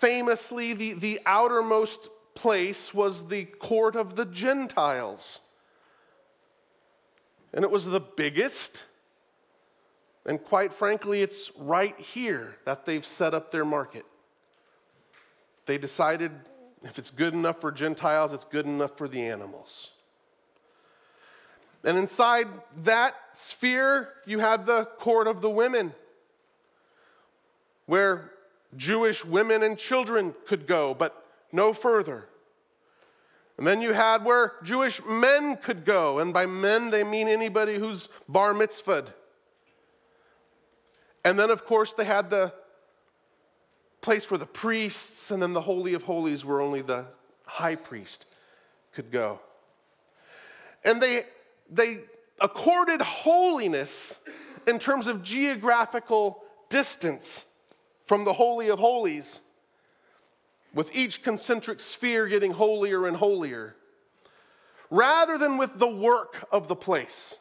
famously, 0.00 0.72
the, 0.72 0.94
the 0.94 1.20
outermost 1.26 2.08
place 2.34 2.94
was 2.94 3.28
the 3.28 3.44
court 3.44 3.96
of 3.96 4.16
the 4.16 4.24
Gentiles. 4.24 5.40
And 7.52 7.64
it 7.64 7.70
was 7.70 7.84
the 7.84 8.00
biggest. 8.00 8.86
And 10.24 10.42
quite 10.42 10.72
frankly, 10.72 11.22
it's 11.22 11.52
right 11.58 11.98
here 11.98 12.56
that 12.64 12.86
they've 12.86 13.04
set 13.04 13.34
up 13.34 13.50
their 13.50 13.64
market. 13.64 14.04
They 15.66 15.78
decided 15.78 16.32
if 16.82 16.98
it's 16.98 17.10
good 17.10 17.34
enough 17.34 17.60
for 17.60 17.70
Gentiles, 17.70 18.32
it's 18.32 18.44
good 18.44 18.66
enough 18.66 18.96
for 18.96 19.06
the 19.06 19.22
animals. 19.22 19.90
And 21.84 21.96
inside 21.96 22.46
that 22.84 23.14
sphere, 23.32 24.10
you 24.26 24.38
had 24.38 24.66
the 24.66 24.84
court 24.84 25.26
of 25.26 25.40
the 25.40 25.50
women, 25.50 25.94
where 27.86 28.32
Jewish 28.76 29.24
women 29.24 29.62
and 29.62 29.76
children 29.76 30.34
could 30.46 30.66
go, 30.66 30.94
but 30.94 31.24
no 31.52 31.72
further. 31.72 32.26
And 33.58 33.66
then 33.66 33.82
you 33.82 33.92
had 33.92 34.24
where 34.24 34.54
Jewish 34.62 35.04
men 35.04 35.56
could 35.56 35.84
go, 35.84 36.18
and 36.18 36.32
by 36.32 36.46
men 36.46 36.90
they 36.90 37.04
mean 37.04 37.28
anybody 37.28 37.76
who's 37.76 38.08
bar 38.28 38.54
mitzvahed. 38.54 39.08
And 41.24 41.38
then, 41.38 41.50
of 41.50 41.66
course, 41.66 41.92
they 41.92 42.06
had 42.06 42.30
the 42.30 42.54
place 44.00 44.24
for 44.24 44.38
the 44.38 44.46
priests, 44.46 45.30
and 45.30 45.42
then 45.42 45.52
the 45.52 45.60
Holy 45.60 45.92
of 45.92 46.04
Holies 46.04 46.44
where 46.44 46.60
only 46.60 46.80
the 46.80 47.04
high 47.44 47.74
priest 47.74 48.24
could 48.94 49.10
go. 49.10 49.40
And 50.82 51.02
they, 51.02 51.26
they 51.70 52.00
accorded 52.40 53.02
holiness 53.02 54.20
in 54.66 54.78
terms 54.78 55.06
of 55.06 55.22
geographical 55.22 56.42
distance 56.70 57.44
from 58.10 58.24
the 58.24 58.32
Holy 58.32 58.68
of 58.68 58.80
Holies, 58.80 59.40
with 60.74 60.92
each 60.96 61.22
concentric 61.22 61.78
sphere 61.78 62.26
getting 62.26 62.50
holier 62.50 63.06
and 63.06 63.16
holier, 63.16 63.76
rather 64.90 65.38
than 65.38 65.58
with 65.58 65.78
the 65.78 65.86
work 65.86 66.48
of 66.50 66.66
the 66.66 66.74
place. 66.74 67.38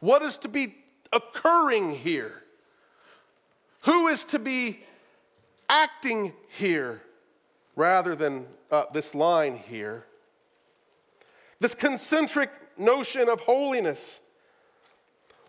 What 0.00 0.20
is 0.20 0.36
to 0.36 0.48
be 0.48 0.74
occurring 1.14 1.94
here? 1.94 2.42
Who 3.84 4.08
is 4.08 4.26
to 4.26 4.38
be 4.38 4.80
acting 5.66 6.34
here 6.50 7.00
rather 7.74 8.14
than 8.14 8.44
uh, 8.70 8.84
this 8.92 9.14
line 9.14 9.56
here. 9.56 10.04
This 11.58 11.74
concentric 11.74 12.50
notion 12.76 13.30
of 13.30 13.40
holiness 13.40 14.20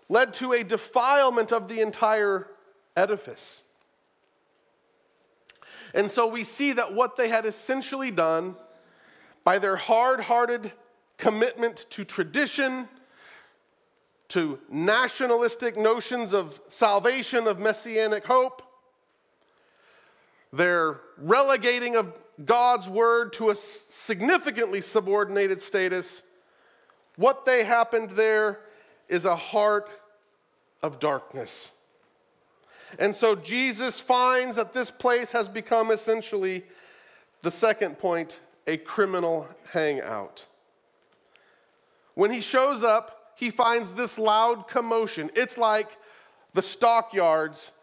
led 0.08 0.34
to 0.36 0.54
a 0.54 0.64
defilement 0.64 1.52
of 1.52 1.68
the 1.68 1.82
entire 1.82 2.48
edifice. 2.96 3.64
And 5.96 6.12
so 6.12 6.28
we 6.28 6.44
see 6.44 6.74
that 6.74 6.94
what 6.94 7.16
they 7.16 7.30
had 7.30 7.46
essentially 7.46 8.12
done 8.12 8.56
by 9.46 9.58
their 9.60 9.78
hard 9.78 10.20
hearted 10.20 10.74
commitment 11.18 11.86
to 11.92 12.04
tradition, 12.04 12.90
to 14.28 14.60
nationalistic 14.70 15.78
notions 15.78 16.34
of 16.34 16.60
salvation, 16.68 17.48
of 17.48 17.60
messianic 17.60 18.26
hope, 18.26 18.62
they're 20.52 21.00
relegating 21.18 21.96
of 21.96 22.14
God's 22.44 22.90
word 22.90 23.32
to 23.34 23.50
a 23.50 23.56
significantly 23.56 24.82
subordinated 24.82 25.62
status. 25.62 26.24
What 27.16 27.46
they 27.46 27.64
happened 27.64 28.12
there 28.12 28.60
is 29.08 29.24
a 29.24 29.36
heart 29.36 29.90
of 30.82 31.00
darkness. 31.00 31.72
And 33.00 33.16
so 33.16 33.36
Jesus 33.36 34.00
finds 34.00 34.56
that 34.56 34.74
this 34.74 34.92
place 34.92 35.32
has 35.32 35.48
become 35.48 35.92
essentially 35.92 36.64
the 37.42 37.52
second 37.52 37.98
point 38.00 38.40
a 38.68 38.78
criminal 38.78 39.48
hangout. 39.72 40.46
When 42.14 42.32
he 42.32 42.42
shows 42.42 42.84
up, 42.84 43.34
he 43.36 43.50
finds 43.50 43.94
this 43.94 44.18
loud 44.18 44.68
commotion. 44.68 45.30
It's 45.36 45.58
like 45.58 45.98
the 46.54 46.62
stockyards, 46.62 47.74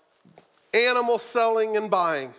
animal 0.72 1.18
selling 1.18 1.76
and 1.76 1.90
buying 1.90 2.34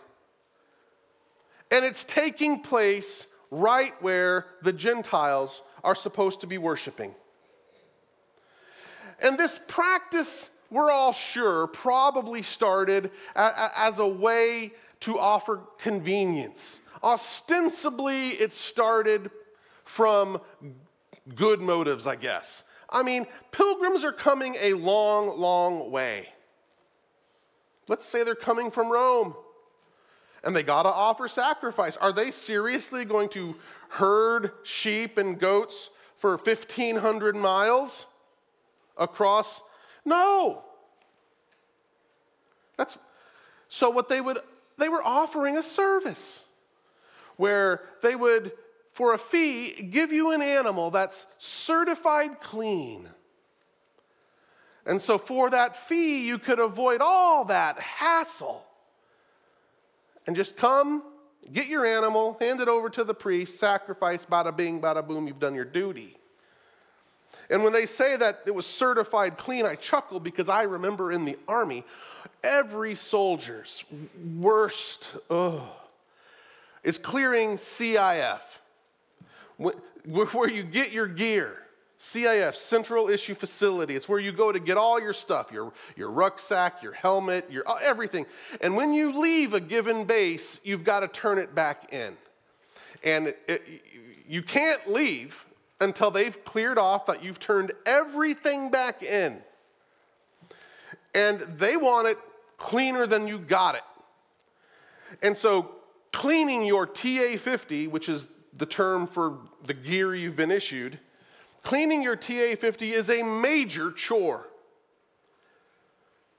and 1.73 1.83
it's 1.83 2.03
taking 2.05 2.59
place 2.59 3.25
right 3.49 3.99
where 3.99 4.45
the 4.61 4.71
Gentiles 4.71 5.63
are 5.83 5.95
supposed 5.95 6.41
to 6.41 6.47
be 6.47 6.59
worshiping. 6.59 7.15
And 9.19 9.39
this 9.39 9.59
practice, 9.67 10.51
we're 10.73 10.89
all 10.89 11.13
sure, 11.13 11.67
probably 11.67 12.41
started 12.41 13.11
as 13.35 13.99
a 13.99 14.07
way 14.07 14.73
to 15.01 15.19
offer 15.19 15.61
convenience. 15.77 16.81
Ostensibly, 17.03 18.29
it 18.29 18.51
started 18.51 19.29
from 19.85 20.41
good 21.35 21.61
motives, 21.61 22.07
I 22.07 22.15
guess. 22.15 22.63
I 22.89 23.03
mean, 23.03 23.27
pilgrims 23.51 24.03
are 24.03 24.11
coming 24.11 24.55
a 24.59 24.73
long, 24.73 25.39
long 25.39 25.91
way. 25.91 26.29
Let's 27.87 28.05
say 28.05 28.23
they're 28.23 28.33
coming 28.33 28.71
from 28.71 28.91
Rome 28.91 29.35
and 30.43 30.55
they 30.55 30.63
got 30.63 30.83
to 30.83 30.89
offer 30.89 31.27
sacrifice. 31.27 31.97
Are 31.97 32.11
they 32.11 32.31
seriously 32.31 33.05
going 33.05 33.29
to 33.29 33.55
herd 33.89 34.51
sheep 34.63 35.17
and 35.17 35.39
goats 35.39 35.89
for 36.17 36.37
1,500 36.37 37.35
miles 37.35 38.07
across? 38.97 39.61
No. 40.05 40.63
That's 42.77 42.97
so 43.69 43.89
what 43.89 44.09
they 44.09 44.21
would 44.21 44.39
they 44.77 44.89
were 44.89 45.03
offering 45.03 45.57
a 45.57 45.63
service 45.63 46.43
where 47.37 47.81
they 48.01 48.15
would 48.15 48.51
for 48.91 49.13
a 49.13 49.17
fee 49.17 49.71
give 49.89 50.11
you 50.11 50.31
an 50.31 50.41
animal 50.41 50.91
that's 50.91 51.25
certified 51.37 52.41
clean. 52.41 53.09
And 54.85 55.01
so 55.01 55.17
for 55.17 55.49
that 55.49 55.77
fee 55.77 56.27
you 56.27 56.37
could 56.37 56.59
avoid 56.59 57.01
all 57.01 57.45
that 57.45 57.79
hassle 57.79 58.65
and 60.25 60.35
just 60.35 60.55
come, 60.55 61.03
get 61.51 61.67
your 61.67 61.85
animal, 61.85 62.37
hand 62.39 62.61
it 62.61 62.67
over 62.67 62.89
to 62.91 63.03
the 63.03 63.13
priest, 63.13 63.59
sacrifice, 63.59 64.25
bada 64.25 64.55
bing, 64.55 64.81
bada 64.81 65.05
boom, 65.05 65.27
you've 65.27 65.39
done 65.39 65.55
your 65.55 65.65
duty. 65.65 66.17
And 67.49 67.63
when 67.63 67.73
they 67.73 67.85
say 67.85 68.15
that 68.17 68.41
it 68.45 68.55
was 68.55 68.65
certified 68.65 69.37
clean, 69.37 69.65
I 69.65 69.75
chuckle 69.75 70.19
because 70.19 70.49
I 70.49 70.63
remember 70.63 71.11
in 71.11 71.25
the 71.25 71.37
army, 71.47 71.83
every 72.43 72.95
soldier's 72.95 73.83
worst 74.37 75.13
ugh, 75.29 75.61
is 76.83 76.97
clearing 76.97 77.55
CIF, 77.55 78.41
where 79.57 80.49
you 80.49 80.63
get 80.63 80.91
your 80.91 81.07
gear. 81.07 81.57
CIF, 81.99 82.55
Central 82.55 83.07
Issue 83.07 83.33
Facility. 83.33 83.95
It's 83.95 84.09
where 84.09 84.19
you 84.19 84.33
go 84.33 84.51
to 84.51 84.59
get 84.59 84.75
all 84.75 84.99
your 84.99 85.13
stuff 85.13 85.53
your, 85.53 85.71
your 85.95 86.11
rucksack, 86.11 86.83
your 86.83 86.91
helmet, 86.91 87.49
your 87.49 87.63
uh, 87.65 87.77
everything. 87.81 88.25
And 88.59 88.75
when 88.75 88.91
you 88.91 89.17
leave 89.17 89.53
a 89.53 89.61
given 89.61 90.03
base, 90.03 90.59
you've 90.65 90.83
got 90.83 90.99
to 90.99 91.07
turn 91.07 91.37
it 91.37 91.55
back 91.55 91.93
in. 91.93 92.17
And 93.05 93.33
it, 93.47 93.83
you 94.27 94.41
can't 94.41 94.91
leave 94.91 95.45
until 95.83 96.09
they've 96.09 96.43
cleared 96.43 96.77
off 96.77 97.05
that 97.05 97.23
you've 97.23 97.39
turned 97.39 97.71
everything 97.85 98.71
back 98.71 99.03
in. 99.03 99.41
And 101.13 101.41
they 101.57 101.77
want 101.77 102.07
it 102.07 102.17
cleaner 102.57 103.05
than 103.05 103.27
you 103.27 103.37
got 103.37 103.75
it. 103.75 103.83
And 105.21 105.37
so, 105.37 105.75
cleaning 106.11 106.65
your 106.65 106.87
TA 106.87 107.37
50, 107.37 107.87
which 107.87 108.09
is 108.09 108.27
the 108.57 108.65
term 108.65 109.05
for 109.05 109.37
the 109.63 109.73
gear 109.73 110.15
you've 110.15 110.35
been 110.35 110.51
issued, 110.51 110.99
Cleaning 111.63 112.03
your 112.03 112.17
TA 112.17 112.55
50 112.59 112.91
is 112.91 113.09
a 113.09 113.23
major 113.23 113.91
chore. 113.91 114.47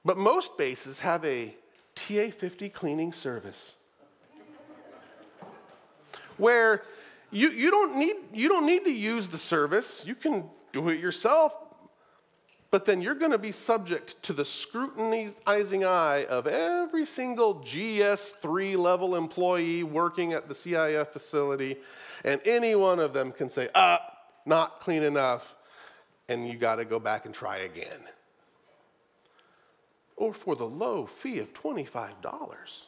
But 0.05 0.17
most 0.17 0.55
bases 0.55 0.99
have 0.99 1.25
a 1.25 1.55
TA 1.95 2.29
50 2.29 2.69
cleaning 2.69 3.11
service 3.11 3.75
where 6.37 6.83
you, 7.35 7.49
you, 7.49 7.69
don't 7.69 7.97
need, 7.97 8.15
you 8.33 8.47
don't 8.47 8.65
need 8.65 8.85
to 8.85 8.91
use 8.91 9.27
the 9.27 9.37
service, 9.37 10.05
you 10.07 10.15
can 10.15 10.45
do 10.71 10.87
it 10.87 11.01
yourself, 11.01 11.53
but 12.71 12.85
then 12.85 13.01
you're 13.01 13.15
going 13.15 13.31
to 13.31 13.37
be 13.37 13.51
subject 13.51 14.23
to 14.23 14.31
the 14.31 14.45
scrutinizing 14.45 15.83
eye 15.83 16.25
of 16.29 16.47
every 16.47 17.05
single 17.05 17.55
GS3 17.55 18.77
level 18.77 19.17
employee 19.17 19.83
working 19.83 20.31
at 20.31 20.47
the 20.47 20.53
CIF 20.53 21.09
facility, 21.09 21.75
and 22.23 22.39
any 22.45 22.73
one 22.73 22.99
of 22.99 23.11
them 23.11 23.33
can 23.33 23.49
say, 23.49 23.67
ah, 23.75 23.99
not 24.45 24.79
clean 24.79 25.03
enough, 25.03 25.55
and 26.29 26.47
you 26.47 26.57
got 26.57 26.75
to 26.75 26.85
go 26.85 26.99
back 26.99 27.25
and 27.25 27.35
try 27.35 27.57
again. 27.57 27.99
Or 30.15 30.33
for 30.33 30.55
the 30.55 30.65
low 30.65 31.05
fee 31.05 31.39
of 31.39 31.53
$25, 31.53 32.85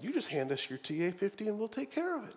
you 0.00 0.12
just 0.12 0.28
hand 0.28 0.52
us 0.52 0.68
your 0.68 0.78
TA 0.78 1.16
50 1.16 1.48
and 1.48 1.58
we'll 1.58 1.68
take 1.68 1.90
care 1.90 2.16
of 2.16 2.24
it. 2.24 2.34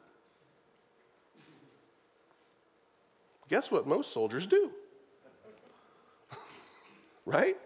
Guess 3.49 3.69
what 3.71 3.85
most 3.85 4.11
soldiers 4.11 4.47
do? 4.47 4.71
right? 7.25 7.57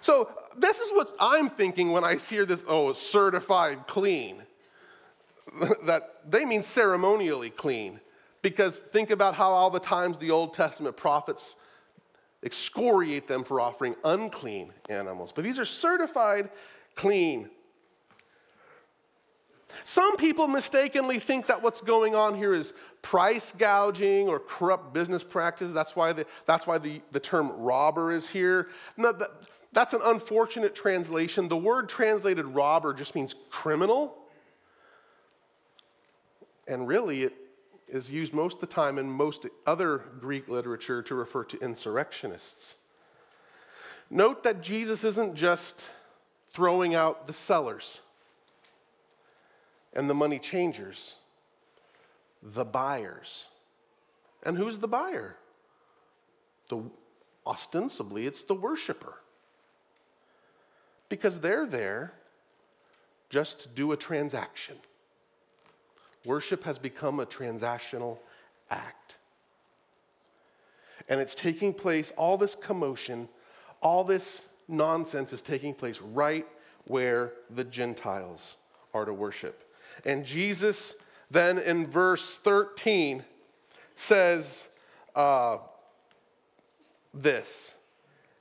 So, 0.00 0.30
this 0.56 0.80
is 0.80 0.90
what 0.92 1.12
I'm 1.18 1.50
thinking 1.50 1.92
when 1.92 2.04
I 2.04 2.16
hear 2.16 2.46
this 2.46 2.64
oh, 2.66 2.92
certified 2.92 3.86
clean. 3.86 4.42
that 5.84 6.30
they 6.30 6.44
mean 6.44 6.62
ceremonially 6.62 7.50
clean. 7.50 8.00
Because 8.42 8.78
think 8.78 9.10
about 9.10 9.34
how 9.34 9.50
all 9.50 9.70
the 9.70 9.80
times 9.80 10.18
the 10.18 10.30
Old 10.30 10.54
Testament 10.54 10.96
prophets 10.96 11.56
excoriate 12.42 13.26
them 13.26 13.44
for 13.44 13.60
offering 13.60 13.94
unclean 14.04 14.72
animals. 14.88 15.32
But 15.32 15.44
these 15.44 15.58
are 15.58 15.64
certified 15.64 16.50
clean. 16.94 17.50
Some 19.84 20.16
people 20.16 20.48
mistakenly 20.48 21.18
think 21.18 21.46
that 21.46 21.62
what's 21.62 21.80
going 21.80 22.14
on 22.14 22.34
here 22.34 22.54
is 22.54 22.74
price 23.02 23.52
gouging 23.52 24.28
or 24.28 24.38
corrupt 24.38 24.92
business 24.92 25.24
practice. 25.24 25.72
That's 25.72 25.96
why 25.96 26.12
the, 26.12 26.26
that's 26.46 26.66
why 26.66 26.78
the, 26.78 27.00
the 27.12 27.20
term 27.20 27.50
robber 27.52 28.12
is 28.12 28.28
here. 28.28 28.68
No, 28.96 29.12
that, 29.12 29.30
that's 29.72 29.92
an 29.92 30.00
unfortunate 30.04 30.74
translation. 30.74 31.48
The 31.48 31.56
word 31.56 31.88
translated 31.88 32.46
robber 32.46 32.92
just 32.92 33.14
means 33.14 33.34
criminal. 33.50 34.16
And 36.66 36.86
really, 36.86 37.24
it 37.24 37.34
is 37.88 38.10
used 38.10 38.32
most 38.32 38.54
of 38.54 38.60
the 38.60 38.66
time 38.68 38.98
in 38.98 39.10
most 39.10 39.46
other 39.66 39.98
Greek 40.20 40.48
literature 40.48 41.02
to 41.02 41.14
refer 41.14 41.44
to 41.44 41.58
insurrectionists. 41.58 42.76
Note 44.08 44.42
that 44.42 44.60
Jesus 44.60 45.04
isn't 45.04 45.34
just 45.34 45.88
throwing 46.52 46.94
out 46.94 47.26
the 47.26 47.32
sellers 47.32 48.00
and 49.92 50.08
the 50.08 50.14
money 50.14 50.38
changers, 50.38 51.16
the 52.42 52.64
buyers. 52.64 53.46
And 54.44 54.56
who's 54.56 54.78
the 54.78 54.88
buyer? 54.88 55.36
The, 56.68 56.82
ostensibly, 57.46 58.26
it's 58.26 58.42
the 58.44 58.54
worshiper. 58.54 59.14
Because 61.08 61.40
they're 61.40 61.66
there 61.66 62.12
just 63.28 63.60
to 63.60 63.68
do 63.68 63.92
a 63.92 63.96
transaction. 63.96 64.76
Worship 66.24 66.64
has 66.64 66.78
become 66.78 67.20
a 67.20 67.26
transactional 67.26 68.18
act. 68.70 69.16
And 71.08 71.20
it's 71.20 71.34
taking 71.34 71.74
place, 71.74 72.12
all 72.16 72.36
this 72.36 72.54
commotion, 72.54 73.28
all 73.82 74.04
this 74.04 74.48
nonsense 74.68 75.32
is 75.32 75.42
taking 75.42 75.74
place 75.74 76.00
right 76.00 76.46
where 76.84 77.32
the 77.50 77.64
Gentiles 77.64 78.56
are 78.94 79.04
to 79.04 79.12
worship. 79.12 79.64
And 80.04 80.24
Jesus 80.24 80.94
then 81.30 81.58
in 81.58 81.86
verse 81.86 82.38
13 82.38 83.24
says 83.96 84.68
uh, 85.14 85.58
this 87.14 87.76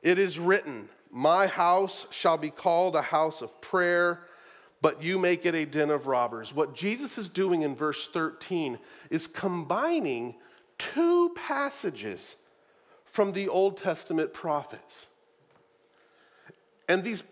It 0.01 0.19
is 0.19 0.39
written, 0.39 0.89
My 1.11 1.47
house 1.47 2.07
shall 2.11 2.37
be 2.37 2.49
called 2.49 2.95
a 2.95 3.01
house 3.01 3.41
of 3.41 3.59
prayer 3.61 4.21
but 4.81 5.03
you 5.03 5.19
make 5.19 5.45
it 5.45 5.55
a 5.55 5.65
den 5.65 5.89
of 5.89 6.07
robbers. 6.07 6.53
What 6.53 6.73
Jesus 6.73 7.17
is 7.17 7.29
doing 7.29 7.63
in 7.63 7.75
verse 7.75 8.07
13 8.07 8.79
is 9.09 9.27
combining 9.27 10.35
two 10.77 11.31
passages 11.35 12.37
from 13.05 13.33
the 13.33 13.49
Old 13.49 13.77
Testament 13.77 14.33
prophets. 14.33 15.07
And 16.87 17.03
these 17.03 17.23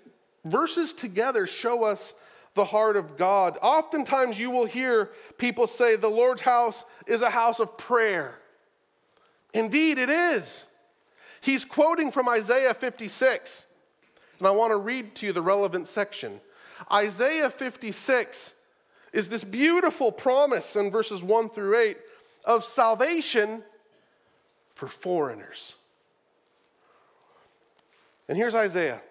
verses 0.44 0.94
together 0.94 1.48
show 1.48 1.84
us 1.84 2.14
the 2.58 2.66
heart 2.66 2.98
of 2.98 3.16
God. 3.16 3.58
Oftentimes, 3.62 4.38
you 4.38 4.52
will 4.52 4.66
hear 4.66 5.12
people 5.38 5.68
say 5.68 5.96
the 5.96 6.10
Lord's 6.10 6.42
house 6.42 6.84
is 7.06 7.22
a 7.22 7.30
house 7.30 7.62
of 7.62 7.78
prayer. 7.78 8.36
Indeed, 9.54 9.98
it 9.98 10.10
is. 10.10 10.66
He's 11.40 11.64
quoting 11.64 12.12
from 12.12 12.28
Isaiah 12.28 12.74
56. 12.74 13.66
And 14.40 14.48
I 14.48 14.52
want 14.52 14.72
to 14.72 14.78
read 14.78 15.16
to 15.16 15.28
you 15.28 15.34
the 15.34 15.42
relevant 15.42 15.88
section. 15.88 16.42
Isaiah 16.92 17.50
56 17.50 18.54
is 19.14 19.30
this 19.30 19.44
beautiful 19.44 20.12
promise 20.12 20.76
in 20.76 20.92
verses 20.92 21.24
1 21.24 21.50
through 21.50 21.78
8 21.80 21.98
of 22.44 22.66
salvation 22.66 23.64
for 24.76 24.88
foreigners. 24.88 25.76
And 28.28 28.38
here's 28.38 28.54
Isaiah. 28.54 29.02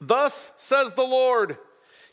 Thus 0.00 0.52
says 0.56 0.92
the 0.92 1.02
Lord, 1.02 1.58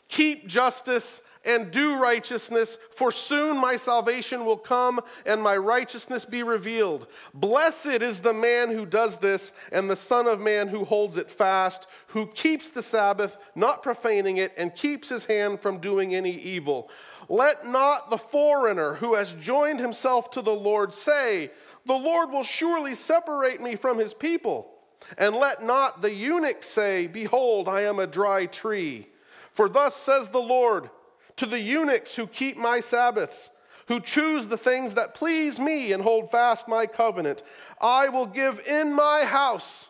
keep 0.08 0.46
justice 0.46 1.22
and 1.46 1.70
do 1.70 1.96
righteousness, 1.96 2.76
for 2.90 3.12
soon 3.12 3.56
my 3.56 3.76
salvation 3.76 4.44
will 4.44 4.56
come 4.56 5.00
and 5.24 5.40
my 5.40 5.56
righteousness 5.56 6.24
be 6.24 6.42
revealed. 6.42 7.06
Blessed 7.32 8.02
is 8.02 8.20
the 8.20 8.34
man 8.34 8.70
who 8.70 8.84
does 8.84 9.18
this, 9.18 9.52
and 9.70 9.88
the 9.88 9.96
Son 9.96 10.26
of 10.26 10.40
Man 10.40 10.68
who 10.68 10.84
holds 10.84 11.16
it 11.16 11.30
fast, 11.30 11.86
who 12.08 12.26
keeps 12.26 12.68
the 12.68 12.82
Sabbath, 12.82 13.38
not 13.54 13.82
profaning 13.82 14.38
it, 14.38 14.52
and 14.58 14.74
keeps 14.74 15.08
his 15.08 15.24
hand 15.26 15.60
from 15.60 15.78
doing 15.78 16.14
any 16.14 16.36
evil. 16.36 16.90
Let 17.28 17.64
not 17.64 18.10
the 18.10 18.18
foreigner 18.18 18.94
who 18.94 19.14
has 19.14 19.32
joined 19.34 19.80
himself 19.80 20.30
to 20.32 20.42
the 20.42 20.50
Lord 20.54 20.92
say, 20.92 21.52
The 21.86 21.94
Lord 21.94 22.30
will 22.30 22.44
surely 22.44 22.96
separate 22.96 23.60
me 23.60 23.76
from 23.76 23.98
his 23.98 24.14
people. 24.14 24.72
And 25.16 25.36
let 25.36 25.62
not 25.62 26.02
the 26.02 26.12
eunuch 26.12 26.64
say, 26.64 27.06
Behold, 27.06 27.68
I 27.68 27.82
am 27.82 28.00
a 28.00 28.06
dry 28.06 28.46
tree. 28.46 29.08
For 29.56 29.70
thus 29.70 29.96
says 29.96 30.28
the 30.28 30.38
Lord, 30.38 30.90
to 31.36 31.46
the 31.46 31.58
eunuchs 31.58 32.14
who 32.14 32.26
keep 32.26 32.58
my 32.58 32.80
Sabbaths, 32.80 33.50
who 33.88 34.00
choose 34.00 34.48
the 34.48 34.58
things 34.58 34.94
that 34.94 35.14
please 35.14 35.58
me 35.58 35.92
and 35.92 36.02
hold 36.02 36.30
fast 36.30 36.68
my 36.68 36.86
covenant. 36.86 37.42
I 37.80 38.10
will 38.10 38.26
give 38.26 38.62
in 38.66 38.92
my 38.92 39.24
house 39.24 39.88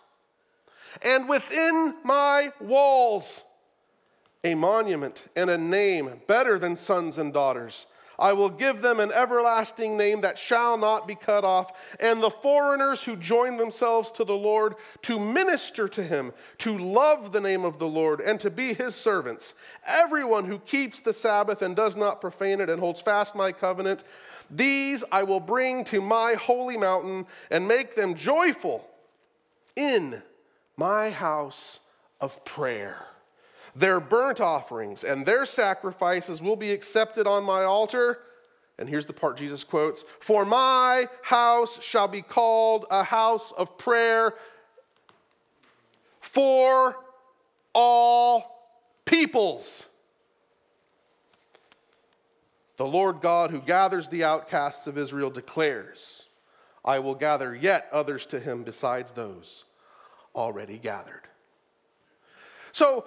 and 1.02 1.28
within 1.28 1.94
my 2.04 2.52
walls 2.60 3.44
a 4.44 4.54
monument 4.54 5.24
and 5.34 5.50
a 5.50 5.58
name 5.58 6.20
better 6.28 6.58
than 6.58 6.76
sons 6.76 7.18
and 7.18 7.32
daughters 7.32 7.86
I 8.18 8.32
will 8.32 8.48
give 8.48 8.82
them 8.82 9.00
an 9.00 9.12
everlasting 9.12 9.96
name 9.96 10.22
that 10.22 10.38
shall 10.38 10.78
not 10.78 11.06
be 11.06 11.14
cut 11.14 11.44
off, 11.44 11.72
and 12.00 12.22
the 12.22 12.30
foreigners 12.30 13.02
who 13.02 13.16
join 13.16 13.56
themselves 13.56 14.10
to 14.12 14.24
the 14.24 14.36
Lord 14.36 14.74
to 15.02 15.18
minister 15.18 15.88
to 15.88 16.02
him, 16.02 16.32
to 16.58 16.76
love 16.76 17.32
the 17.32 17.40
name 17.40 17.64
of 17.64 17.78
the 17.78 17.88
Lord, 17.88 18.20
and 18.20 18.40
to 18.40 18.50
be 18.50 18.74
his 18.74 18.94
servants. 18.94 19.54
Everyone 19.86 20.44
who 20.44 20.58
keeps 20.58 21.00
the 21.00 21.12
Sabbath 21.12 21.62
and 21.62 21.76
does 21.76 21.96
not 21.96 22.20
profane 22.20 22.60
it 22.60 22.70
and 22.70 22.80
holds 22.80 23.00
fast 23.00 23.34
my 23.34 23.52
covenant, 23.52 24.02
these 24.50 25.02
I 25.10 25.24
will 25.24 25.40
bring 25.40 25.84
to 25.86 26.00
my 26.00 26.34
holy 26.34 26.76
mountain 26.76 27.26
and 27.50 27.66
make 27.66 27.96
them 27.96 28.14
joyful 28.14 28.88
in 29.74 30.22
my 30.76 31.10
house 31.10 31.80
of 32.20 32.44
prayer. 32.44 33.06
Their 33.76 34.00
burnt 34.00 34.40
offerings 34.40 35.04
and 35.04 35.26
their 35.26 35.44
sacrifices 35.44 36.40
will 36.40 36.56
be 36.56 36.72
accepted 36.72 37.26
on 37.26 37.44
my 37.44 37.62
altar. 37.62 38.20
And 38.78 38.88
here's 38.88 39.04
the 39.04 39.12
part 39.12 39.36
Jesus 39.36 39.64
quotes 39.64 40.04
For 40.18 40.46
my 40.46 41.08
house 41.22 41.82
shall 41.82 42.08
be 42.08 42.22
called 42.22 42.86
a 42.90 43.04
house 43.04 43.52
of 43.52 43.76
prayer 43.76 44.34
for 46.20 46.96
all 47.74 48.80
peoples. 49.04 49.84
The 52.78 52.86
Lord 52.86 53.20
God, 53.20 53.50
who 53.50 53.60
gathers 53.60 54.08
the 54.08 54.24
outcasts 54.24 54.86
of 54.86 54.96
Israel, 54.96 55.30
declares, 55.30 56.24
I 56.82 56.98
will 56.98 57.14
gather 57.14 57.54
yet 57.54 57.88
others 57.92 58.24
to 58.26 58.40
him 58.40 58.62
besides 58.64 59.12
those 59.12 59.64
already 60.34 60.78
gathered. 60.78 61.22
So, 62.72 63.06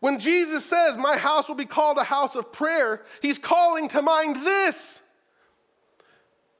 when 0.00 0.20
Jesus 0.20 0.64
says, 0.64 0.96
My 0.96 1.16
house 1.16 1.48
will 1.48 1.56
be 1.56 1.64
called 1.64 1.98
a 1.98 2.04
house 2.04 2.36
of 2.36 2.52
prayer, 2.52 3.02
he's 3.20 3.38
calling 3.38 3.88
to 3.88 4.02
mind 4.02 4.36
this. 4.36 5.00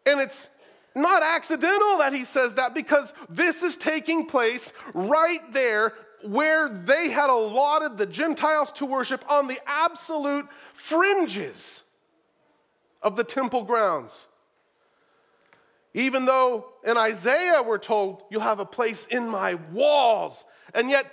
And 0.06 0.20
it's 0.20 0.48
not 0.94 1.22
accidental 1.22 1.98
that 1.98 2.12
he 2.12 2.24
says 2.24 2.54
that 2.54 2.74
because 2.74 3.12
this 3.28 3.62
is 3.62 3.76
taking 3.76 4.26
place 4.26 4.72
right 4.94 5.52
there 5.52 5.94
where 6.24 6.68
they 6.68 7.10
had 7.10 7.30
allotted 7.30 7.96
the 7.96 8.06
Gentiles 8.06 8.72
to 8.72 8.86
worship 8.86 9.24
on 9.30 9.46
the 9.46 9.58
absolute 9.66 10.48
fringes 10.72 11.84
of 13.02 13.14
the 13.14 13.22
temple 13.22 13.62
grounds. 13.62 14.26
Even 15.94 16.26
though 16.26 16.66
in 16.84 16.96
Isaiah 16.96 17.62
we're 17.62 17.78
told, 17.78 18.22
You'll 18.30 18.40
have 18.40 18.60
a 18.60 18.66
place 18.66 19.06
in 19.06 19.28
my 19.28 19.54
walls. 19.72 20.44
And 20.74 20.90
yet 20.90 21.10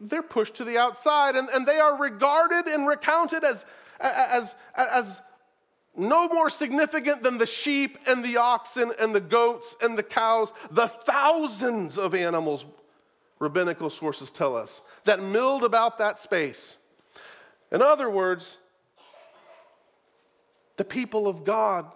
they're 0.00 0.22
pushed 0.22 0.54
to 0.54 0.64
the 0.64 0.78
outside 0.78 1.36
and, 1.36 1.48
and 1.48 1.66
they 1.66 1.78
are 1.78 1.98
regarded 1.98 2.66
and 2.66 2.86
recounted 2.86 3.44
as, 3.44 3.64
as, 4.00 4.54
as 4.76 5.20
no 5.96 6.28
more 6.28 6.48
significant 6.48 7.22
than 7.22 7.38
the 7.38 7.46
sheep 7.46 7.98
and 8.06 8.24
the 8.24 8.36
oxen 8.36 8.92
and 9.00 9.14
the 9.14 9.20
goats 9.20 9.76
and 9.82 9.98
the 9.98 10.02
cows, 10.02 10.52
the 10.70 10.86
thousands 10.86 11.98
of 11.98 12.14
animals, 12.14 12.66
rabbinical 13.40 13.90
sources 13.90 14.30
tell 14.30 14.56
us, 14.56 14.82
that 15.04 15.20
milled 15.20 15.64
about 15.64 15.98
that 15.98 16.18
space. 16.18 16.78
In 17.72 17.82
other 17.82 18.08
words, 18.08 18.56
the 20.76 20.84
people 20.84 21.26
of 21.26 21.44
God 21.44 21.86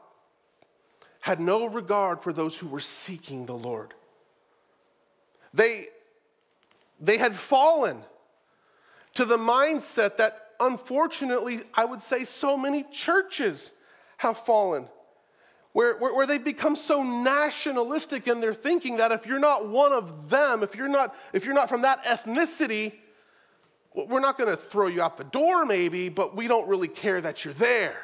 had 1.21 1.39
no 1.39 1.67
regard 1.67 2.21
for 2.21 2.33
those 2.33 2.59
who 2.59 2.67
were 2.67 2.81
seeking 2.81 3.47
the 3.47 3.55
Lord. 3.55 3.95
They 5.55 5.87
they 7.03 7.19
had 7.19 7.37
fallen 7.37 7.99
to 9.15 9.25
the 9.25 9.37
mindset 9.37 10.17
that, 10.17 10.53
unfortunately, 10.61 11.61
I 11.75 11.85
would 11.85 12.01
say 12.01 12.25
so 12.25 12.57
many 12.57 12.85
churches 12.85 13.73
have 14.19 14.39
fallen, 14.39 14.87
where, 15.73 15.99
where, 15.99 16.15
where 16.15 16.27
they've 16.27 16.43
become 16.43 16.77
so 16.77 17.03
nationalistic 17.03 18.29
in 18.29 18.41
their 18.41 18.55
thinking 18.55 18.99
that 18.99 19.11
if 19.11 19.27
you're 19.27 19.41
not 19.41 19.69
one 19.69 19.93
of 19.93 20.31
them, 20.31 20.63
if 20.63 20.77
you're 20.77 20.89
not, 20.89 21.15
if 21.33 21.45
you're 21.45 21.55
not 21.55 21.69
from 21.69 21.83
that 21.83 22.05
ethnicity, 22.05 22.93
we're 23.95 24.21
not 24.21 24.39
going 24.39 24.49
to 24.49 24.57
throw 24.57 24.87
you 24.87 25.03
out 25.03 25.19
the 25.19 25.25
door, 25.25 25.67
maybe, 25.67 26.09
but 26.09 26.37
we 26.37 26.47
don't 26.47 26.69
really 26.69 26.89
care 26.89 27.21
that 27.21 27.45
you're 27.45 27.55
there. 27.55 28.01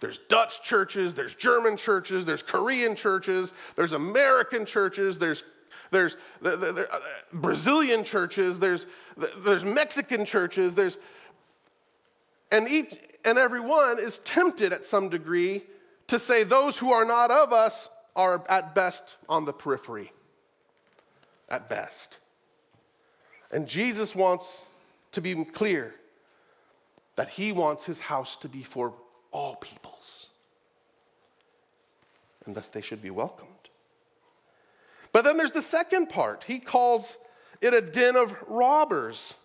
There's 0.00 0.18
Dutch 0.28 0.62
churches, 0.62 1.14
there's 1.14 1.34
German 1.34 1.76
churches, 1.76 2.24
there's 2.24 2.42
Korean 2.42 2.96
churches, 2.96 3.52
there's 3.76 3.92
American 3.92 4.64
churches, 4.64 5.18
there's 5.18 5.44
there's 5.90 6.16
the, 6.40 6.56
the, 6.56 6.72
the, 6.72 6.92
uh, 6.92 6.98
Brazilian 7.32 8.04
churches, 8.04 8.58
there's, 8.58 8.86
there's 9.38 9.64
Mexican 9.64 10.24
churches, 10.24 10.74
there's, 10.74 10.98
and 12.50 12.68
each 12.68 12.96
and 13.24 13.38
every 13.38 13.60
one 13.60 13.98
is 13.98 14.18
tempted 14.20 14.72
at 14.72 14.84
some 14.84 15.08
degree 15.08 15.62
to 16.08 16.18
say 16.18 16.42
those 16.42 16.78
who 16.78 16.92
are 16.92 17.04
not 17.04 17.30
of 17.30 17.52
us 17.52 17.88
are 18.16 18.44
at 18.48 18.74
best 18.74 19.18
on 19.28 19.44
the 19.44 19.52
periphery. 19.52 20.12
At 21.48 21.68
best. 21.68 22.18
And 23.52 23.66
Jesus 23.66 24.14
wants 24.14 24.66
to 25.12 25.20
be 25.20 25.44
clear 25.44 25.94
that 27.16 27.30
he 27.30 27.52
wants 27.52 27.84
his 27.84 28.00
house 28.00 28.36
to 28.38 28.48
be 28.48 28.62
for 28.62 28.94
all 29.32 29.56
peoples. 29.56 30.28
And 32.46 32.54
thus 32.54 32.68
they 32.68 32.80
should 32.80 33.02
be 33.02 33.10
welcomed. 33.10 33.49
But 35.12 35.24
then 35.24 35.36
there's 35.36 35.52
the 35.52 35.62
second 35.62 36.08
part. 36.08 36.44
He 36.44 36.58
calls 36.58 37.18
it 37.60 37.74
a 37.74 37.80
den 37.80 38.16
of 38.16 38.34
robbers. 38.46 39.36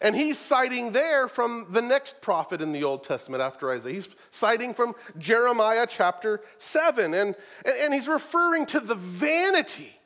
And 0.00 0.14
he's 0.14 0.38
citing 0.38 0.92
there 0.92 1.26
from 1.26 1.66
the 1.70 1.80
next 1.80 2.20
prophet 2.20 2.60
in 2.60 2.72
the 2.72 2.84
Old 2.84 3.02
Testament 3.02 3.42
after 3.42 3.70
Isaiah. 3.70 3.94
He's 3.94 4.08
citing 4.30 4.74
from 4.74 4.94
Jeremiah 5.18 5.86
chapter 5.88 6.42
7. 6.58 7.14
And, 7.14 7.34
and, 7.64 7.76
and 7.78 7.94
he's 7.94 8.08
referring 8.08 8.66
to 8.66 8.80
the 8.80 8.94
vanity, 8.94 9.98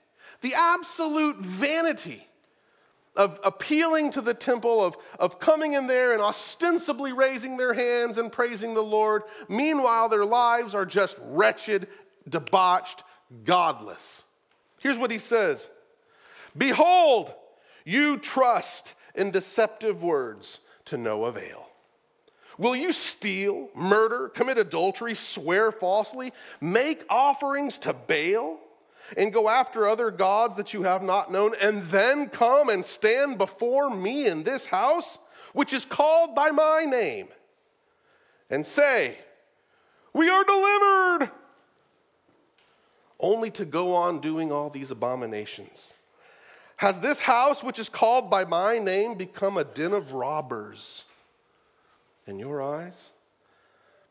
the 0.43 0.55
absolute 0.55 1.39
vanity 1.39 2.27
of 3.17 3.41
appealing 3.43 4.13
to 4.13 4.21
the 4.21 4.33
temple, 4.33 4.85
of, 4.85 4.97
of 5.19 5.41
coming 5.41 5.73
in 5.73 5.89
there 5.89 6.13
and 6.13 6.23
ostensibly 6.23 7.13
raising 7.13 7.57
their 7.57 7.75
hands 7.75 8.17
and 8.17 8.31
praising 8.31 8.75
the 8.75 8.83
Lord. 8.83 9.23
Meanwhile, 9.49 10.09
their 10.09 10.25
lives 10.25 10.75
are 10.75 10.87
just 10.87 11.17
wretched, 11.21 11.89
debauched, 12.29 13.03
godless. 13.45 14.25
Here's 14.79 14.99
what 14.99 15.11
he 15.11 15.19
says 15.19 15.71
Behold, 16.57 17.33
you 17.85 18.19
trust 18.19 18.95
in 19.15 19.31
deceptive 19.31 20.03
words 20.03 20.61
to 20.87 20.97
no 20.97 21.25
avail. 21.25 21.67
Will 22.59 22.77
you 22.77 22.93
steal, 22.93 23.71
murder, 23.75 24.29
commit 24.29 24.59
adultery, 24.59 25.15
swear 25.15 25.73
falsely, 25.73 26.33
make 26.61 27.05
offerings 27.09 27.79
to 27.79 27.95
Baal, 27.95 28.59
and 29.17 29.33
go 29.33 29.49
after 29.49 29.89
other 29.89 30.11
gods 30.11 30.57
that 30.57 30.75
you 30.75 30.83
have 30.83 31.03
not 31.03 31.33
known, 31.33 31.53
and 31.61 31.85
then 31.85 32.29
come 32.29 32.69
and 32.69 32.85
stand 32.85 33.39
before 33.39 33.89
me 33.89 34.27
in 34.27 34.43
this 34.43 34.67
house, 34.67 35.19
which 35.55 35.73
is 35.73 35.87
called 35.87 36.35
by 36.35 36.51
my 36.51 36.85
name, 36.85 37.29
and 38.51 38.67
say, 38.67 39.17
We 40.13 40.29
are 40.29 40.45
delivered 40.45 41.31
only 43.21 43.51
to 43.53 43.65
go 43.65 43.95
on 43.95 44.21
doing 44.21 44.51
all 44.53 44.71
these 44.71 44.91
abominations? 44.91 45.95
Has 46.77 47.01
this 47.01 47.21
house, 47.21 47.63
which 47.63 47.79
is 47.79 47.89
called 47.89 48.31
by 48.31 48.45
my 48.45 48.79
name, 48.79 49.15
become 49.15 49.59
a 49.59 49.65
den 49.65 49.93
of 49.93 50.13
robbers 50.13 51.05
in 52.27 52.39
your 52.39 52.63
eyes? 52.63 53.11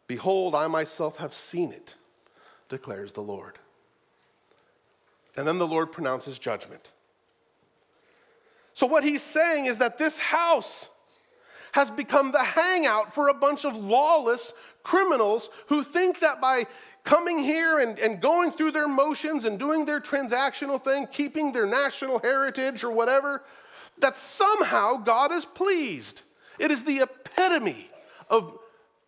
Behold, 0.08 0.56
I 0.56 0.68
myself 0.68 1.18
have 1.18 1.34
seen 1.34 1.72
it, 1.72 1.96
declares 2.68 3.14
the 3.14 3.22
Lord. 3.22 3.58
And 5.36 5.48
then 5.48 5.58
the 5.58 5.68
Lord 5.68 5.92
pronounces 5.92 6.38
judgment. 6.38 6.92
So, 8.74 8.86
what 8.88 9.04
he's 9.04 9.22
saying 9.22 9.66
is 9.66 9.80
that 9.80 9.98
this 9.98 10.20
house 10.20 10.90
has 11.72 11.92
become 11.92 12.32
the 12.32 12.44
hangout 12.44 13.14
for 13.14 13.28
a 13.28 13.34
bunch 13.34 13.66
of 13.66 13.76
lawless 13.76 14.54
criminals 14.84 15.50
who 15.68 15.84
think 15.84 16.20
that 16.20 16.42
by 16.42 16.66
coming 17.04 17.40
here 17.40 17.80
and, 17.80 17.98
and 18.00 18.22
going 18.22 18.52
through 18.52 18.72
their 18.72 18.88
motions 18.88 19.46
and 19.46 19.58
doing 19.58 19.86
their 19.86 20.00
transactional 20.00 20.84
thing, 20.84 21.08
keeping 21.08 21.52
their 21.52 21.66
national 21.66 22.20
heritage 22.20 22.84
or 22.84 22.92
whatever, 22.92 23.44
that 24.00 24.16
somehow 24.16 24.98
God 24.98 25.32
is 25.32 25.46
pleased. 25.46 26.22
It 26.58 26.72
is 26.72 26.84
the 26.84 27.00
epitome 27.00 27.90
of 28.30 28.58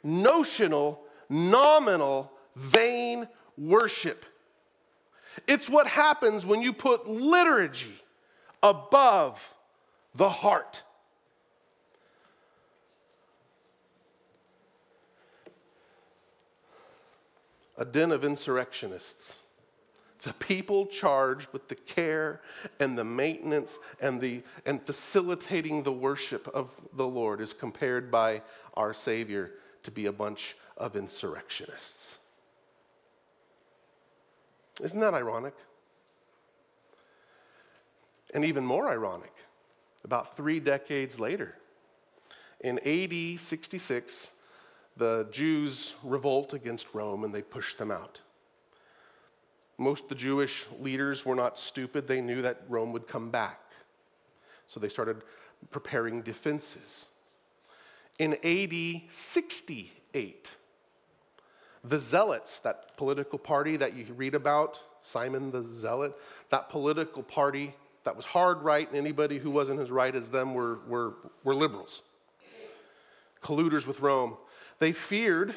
notional, 0.04 1.02
nominal, 1.30 2.32
vain 2.56 3.28
worship. 3.58 4.26
It's 5.48 5.70
what 5.70 5.88
happens 5.88 6.46
when 6.46 6.62
you 6.62 6.74
put 6.74 7.08
liturgy 7.08 8.02
above 8.62 9.42
the 10.16 10.30
heart. 10.30 10.84
A 17.82 17.86
den 17.86 18.12
of 18.12 18.24
insurrectionists. 18.24 19.38
The 20.22 20.34
people 20.34 20.86
charged 20.86 21.52
with 21.52 21.67
the 21.67 21.74
care 21.74 22.41
and 22.80 22.96
the 22.96 23.04
maintenance 23.04 23.80
and, 24.00 24.22
the, 24.22 24.44
and 24.67 24.80
facilitating 24.86 25.82
the 25.82 25.91
worship 25.91 26.48
of 26.50 26.70
the 26.94 27.08
Lord 27.08 27.41
is 27.41 27.54
compared 27.54 28.12
by 28.12 28.44
our 28.76 28.94
Savior 28.94 29.54
to 29.82 29.89
be 29.89 30.06
a 30.06 30.12
bunch 30.12 30.56
of 30.78 30.96
insurrectionists. 30.96 32.20
Isn't 34.80 35.00
that 35.00 35.15
ironic? 35.15 35.56
And 38.32 38.46
even 38.46 38.63
more 38.63 38.89
ironic, 38.89 39.34
about 40.04 40.38
three 40.38 40.60
decades 40.60 41.20
later, 41.20 41.56
in 42.60 42.78
AD 42.86 43.39
66, 43.39 44.34
the 45.02 45.26
Jews 45.32 45.96
revolt 46.04 46.54
against 46.54 46.94
Rome 46.94 47.24
and 47.24 47.34
they 47.34 47.42
push 47.42 47.74
them 47.74 47.90
out. 47.90 48.22
Most 49.80 50.04
of 50.04 50.10
the 50.10 50.16
Jewish 50.16 50.68
leaders 50.80 51.26
were 51.26 51.34
not 51.34 51.58
stupid. 51.58 52.08
They 52.08 52.22
knew 52.22 52.44
that 52.44 52.62
Rome 52.70 52.92
would 52.92 53.08
come 53.08 53.32
back. 53.32 53.60
So 54.68 54.80
they 54.80 54.90
started 54.90 55.24
preparing 55.72 56.22
defenses. 56.22 57.08
In 58.20 58.34
AD 58.44 59.12
68, 59.12 60.52
the 61.84 62.00
Zealots, 62.00 62.60
that 62.60 62.96
political 62.96 63.40
party 63.40 63.78
that 63.78 63.96
you 63.96 64.06
read 64.14 64.36
about, 64.36 64.80
Simon 65.02 65.50
the 65.50 65.66
Zealot, 65.66 66.14
that 66.50 66.70
political 66.70 67.24
party 67.24 67.74
that 68.04 68.16
was 68.16 68.26
hard 68.26 68.62
right, 68.62 68.88
and 68.88 68.96
anybody 68.96 69.40
who 69.40 69.50
wasn't 69.50 69.80
as 69.80 69.90
right 69.90 70.14
as 70.14 70.30
them 70.30 70.54
were, 70.54 70.78
were, 70.88 71.14
were 71.44 71.56
liberals, 71.56 72.04
colluders 73.42 73.88
with 73.88 74.00
Rome. 74.00 74.38
They 74.82 74.94
feared 74.94 75.54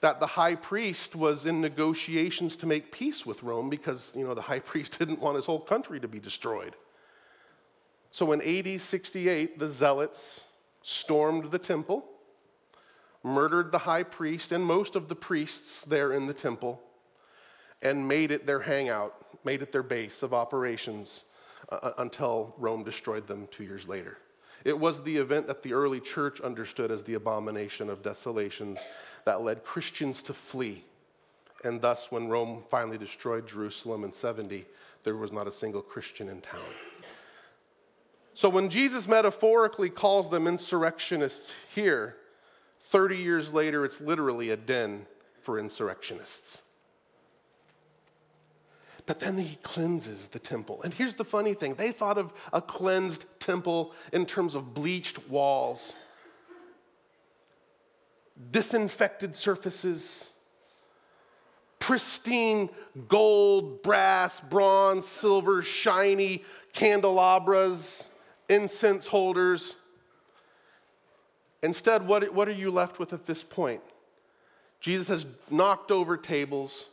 that 0.00 0.18
the 0.18 0.26
high 0.26 0.56
priest 0.56 1.14
was 1.14 1.46
in 1.46 1.60
negotiations 1.60 2.56
to 2.56 2.66
make 2.66 2.90
peace 2.90 3.24
with 3.24 3.44
Rome 3.44 3.70
because, 3.70 4.14
you 4.16 4.26
know, 4.26 4.34
the 4.34 4.42
high 4.42 4.58
priest 4.70 4.98
didn't 4.98 5.20
want 5.20 5.36
his 5.36 5.46
whole 5.46 5.60
country 5.60 6.00
to 6.00 6.08
be 6.08 6.18
destroyed. 6.18 6.74
So 8.10 8.32
in 8.32 8.42
AD 8.42 8.80
68, 8.80 9.60
the 9.60 9.70
zealots 9.70 10.42
stormed 10.82 11.52
the 11.52 11.58
temple, 11.60 12.04
murdered 13.22 13.70
the 13.70 13.78
high 13.78 14.02
priest 14.02 14.50
and 14.50 14.64
most 14.64 14.96
of 14.96 15.06
the 15.06 15.14
priests 15.14 15.84
there 15.84 16.12
in 16.12 16.26
the 16.26 16.34
temple, 16.34 16.82
and 17.80 18.08
made 18.08 18.32
it 18.32 18.44
their 18.44 18.60
hangout, 18.60 19.14
made 19.44 19.62
it 19.62 19.70
their 19.70 19.84
base 19.84 20.24
of 20.24 20.34
operations 20.34 21.26
uh, 21.70 21.76
uh 21.76 21.92
until 21.98 22.56
Rome 22.58 22.82
destroyed 22.82 23.28
them 23.28 23.46
two 23.52 23.62
years 23.62 23.86
later. 23.86 24.18
It 24.66 24.80
was 24.80 25.04
the 25.04 25.18
event 25.18 25.46
that 25.46 25.62
the 25.62 25.74
early 25.74 26.00
church 26.00 26.40
understood 26.40 26.90
as 26.90 27.04
the 27.04 27.14
abomination 27.14 27.88
of 27.88 28.02
desolations 28.02 28.80
that 29.24 29.40
led 29.40 29.62
Christians 29.62 30.22
to 30.22 30.34
flee. 30.34 30.82
And 31.62 31.80
thus, 31.80 32.10
when 32.10 32.26
Rome 32.26 32.64
finally 32.68 32.98
destroyed 32.98 33.46
Jerusalem 33.46 34.02
in 34.02 34.12
70, 34.12 34.64
there 35.04 35.14
was 35.14 35.30
not 35.30 35.46
a 35.46 35.52
single 35.52 35.82
Christian 35.82 36.28
in 36.28 36.40
town. 36.40 36.58
So, 38.34 38.48
when 38.48 38.68
Jesus 38.68 39.06
metaphorically 39.06 39.88
calls 39.88 40.30
them 40.30 40.48
insurrectionists 40.48 41.54
here, 41.72 42.16
30 42.86 43.18
years 43.18 43.54
later, 43.54 43.84
it's 43.84 44.00
literally 44.00 44.50
a 44.50 44.56
den 44.56 45.06
for 45.42 45.60
insurrectionists. 45.60 46.62
But 49.06 49.20
then 49.20 49.38
he 49.38 49.56
cleanses 49.62 50.28
the 50.28 50.40
temple. 50.40 50.82
And 50.82 50.92
here's 50.92 51.14
the 51.14 51.24
funny 51.24 51.54
thing 51.54 51.74
they 51.74 51.92
thought 51.92 52.18
of 52.18 52.32
a 52.52 52.60
cleansed 52.60 53.24
temple 53.38 53.92
in 54.12 54.26
terms 54.26 54.56
of 54.56 54.74
bleached 54.74 55.28
walls, 55.28 55.94
disinfected 58.50 59.36
surfaces, 59.36 60.30
pristine 61.78 62.68
gold, 63.06 63.82
brass, 63.84 64.40
bronze, 64.40 65.06
silver, 65.06 65.62
shiny 65.62 66.42
candelabras, 66.72 68.10
incense 68.48 69.06
holders. 69.06 69.76
Instead, 71.62 72.06
what, 72.06 72.34
what 72.34 72.48
are 72.48 72.52
you 72.52 72.72
left 72.72 72.98
with 72.98 73.12
at 73.12 73.26
this 73.26 73.44
point? 73.44 73.82
Jesus 74.80 75.08
has 75.08 75.26
knocked 75.50 75.90
over 75.90 76.16
tables. 76.16 76.88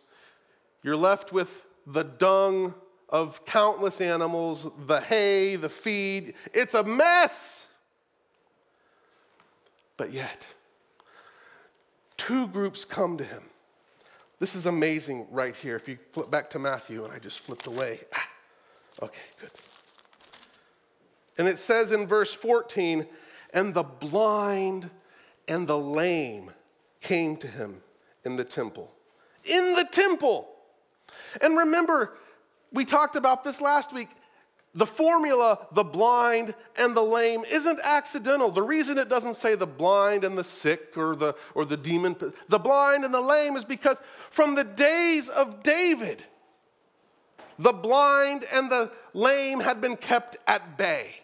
You're 0.84 0.96
left 0.96 1.34
with 1.34 1.64
the 1.86 2.04
dung 2.04 2.74
of 3.10 3.46
countless 3.46 4.02
animals, 4.02 4.68
the 4.88 5.02
hay, 5.02 5.56
the 5.56 5.70
feed. 5.70 6.34
It's 6.54 6.74
a 6.74 6.84
mess. 6.84 7.68
But 9.98 10.12
yet, 10.12 10.48
two 12.18 12.48
groups 12.48 12.86
come 12.86 13.18
to 13.18 13.24
him. 13.24 13.44
This 14.40 14.56
is 14.56 14.66
amazing 14.66 15.28
right 15.30 15.56
here. 15.56 15.76
If 15.76 15.88
you 15.88 15.98
flip 16.12 16.32
back 16.32 16.50
to 16.52 16.60
Matthew, 16.60 17.04
and 17.04 17.14
I 17.14 17.20
just 17.20 17.40
flipped 17.40 17.68
away. 17.68 18.02
Ah, 18.14 18.28
okay, 19.04 19.22
good. 19.40 19.52
And 21.38 21.48
it 21.48 21.60
says 21.60 21.92
in 21.92 22.08
verse 22.08 22.34
14, 22.34 23.08
and 23.54 23.74
the 23.74 23.84
blind 23.84 24.90
and 25.48 25.68
the 25.68 25.78
lame 25.78 26.52
came 27.02 27.38
to 27.38 27.48
him 27.48 27.82
in 28.26 28.36
the 28.36 28.44
temple. 28.44 28.92
In 29.46 29.76
the 29.76 29.86
temple. 29.86 30.50
And 31.42 31.58
remember, 31.58 32.14
we 32.72 32.86
talked 32.86 33.16
about 33.16 33.44
this 33.44 33.62
last 33.62 33.94
week. 33.94 34.10
The 34.76 34.88
formula, 34.88 35.68
the 35.72 35.84
blind 35.84 36.56
and 36.78 36.98
the 36.98 37.04
lame, 37.04 37.44
isn't 37.46 37.80
accidental. 37.84 38.50
The 38.50 38.64
reason 38.64 38.98
it 38.98 39.08
doesn't 39.08 39.36
say 39.36 39.54
the 39.54 39.68
blind 39.68 40.24
and 40.24 40.36
the 40.36 40.44
sick 40.44 40.98
or 40.98 41.16
the, 41.16 41.36
or 41.54 41.64
the 41.64 41.78
demon, 41.78 42.16
the 42.50 42.58
blind 42.58 43.06
and 43.06 43.14
the 43.14 43.22
lame 43.22 43.56
is 43.56 43.66
because 43.66 44.02
from 44.32 44.56
the 44.56 44.64
days 44.64 45.30
of 45.30 45.62
David, 45.62 46.24
the 47.60 47.72
blind 47.72 48.46
and 48.52 48.72
the 48.72 48.92
lame 49.14 49.60
had 49.60 49.80
been 49.80 49.96
kept 49.96 50.38
at 50.48 50.76
bay. 50.76 51.22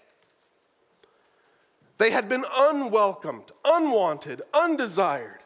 They 1.98 2.12
had 2.12 2.30
been 2.30 2.46
unwelcomed, 2.50 3.52
unwanted, 3.66 4.44
undesired. 4.54 5.39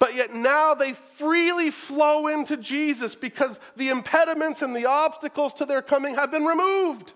But 0.00 0.14
yet 0.16 0.34
now 0.34 0.74
they 0.74 0.94
freely 0.94 1.70
flow 1.70 2.26
into 2.26 2.56
Jesus 2.56 3.14
because 3.14 3.60
the 3.76 3.90
impediments 3.90 4.62
and 4.62 4.74
the 4.74 4.86
obstacles 4.86 5.52
to 5.54 5.66
their 5.66 5.82
coming 5.82 6.14
have 6.14 6.32
been 6.32 6.46
removed. 6.46 7.12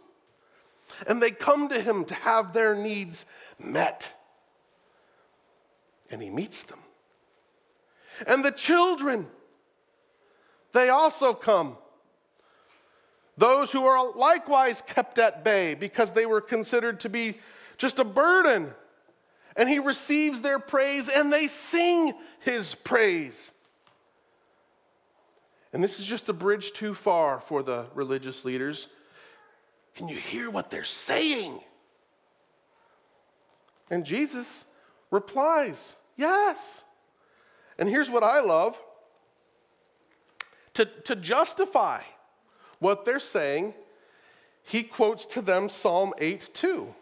And 1.09 1.21
they 1.21 1.31
come 1.31 1.69
to 1.71 1.81
him 1.81 2.05
to 2.05 2.15
have 2.15 2.53
their 2.53 2.77
needs 2.77 3.25
met. 3.59 4.15
And 6.11 6.23
he 6.23 6.29
meets 6.29 6.63
them. 6.63 6.79
And 8.27 8.45
the 8.45 8.53
children, 8.53 9.29
they 10.73 10.91
also 10.91 11.33
come. 11.33 11.79
Those 13.39 13.73
who 13.73 13.87
are 13.87 14.13
likewise 14.15 14.83
kept 14.87 15.19
at 15.19 15.43
bay 15.43 15.75
because 15.75 16.13
they 16.13 16.27
were 16.27 16.43
considered 16.43 17.01
to 17.01 17.09
be 17.09 17.39
just 17.79 17.99
a 17.99 18.05
burden 18.05 18.75
and 19.57 19.69
he 19.69 19.79
receives 19.79 20.41
their 20.41 20.59
praise 20.59 21.09
and 21.09 21.33
they 21.33 21.47
sing 21.47 22.13
his 22.41 22.75
praise. 22.75 23.53
And 25.73 25.83
this 25.83 25.99
is 25.99 26.07
just 26.07 26.29
a 26.29 26.33
bridge 26.33 26.73
too 26.73 26.95
far 26.95 27.41
for 27.41 27.63
the 27.63 27.87
religious 27.95 28.45
leaders. 28.45 28.89
Can 29.95 30.09
you 30.09 30.17
hear 30.17 30.51
what 30.51 30.71
they're 30.71 30.85
saying? 30.85 31.61
And 33.91 34.05
Jesus 34.05 34.67
replies, 35.11 35.97
Yes. 36.17 36.85
And 37.77 37.89
here's 37.89 38.09
what 38.09 38.23
I 38.23 38.41
love 38.41 38.81
to, 40.75 40.85
to 40.85 41.17
justify 41.17 42.03
what 42.79 43.05
they're 43.05 43.21
saying, 43.21 43.75
he 44.63 44.83
quotes 44.83 45.25
to 45.27 45.43
them 45.43 45.69
Psalm 45.69 46.13
8 46.19 46.51
2 46.53 46.95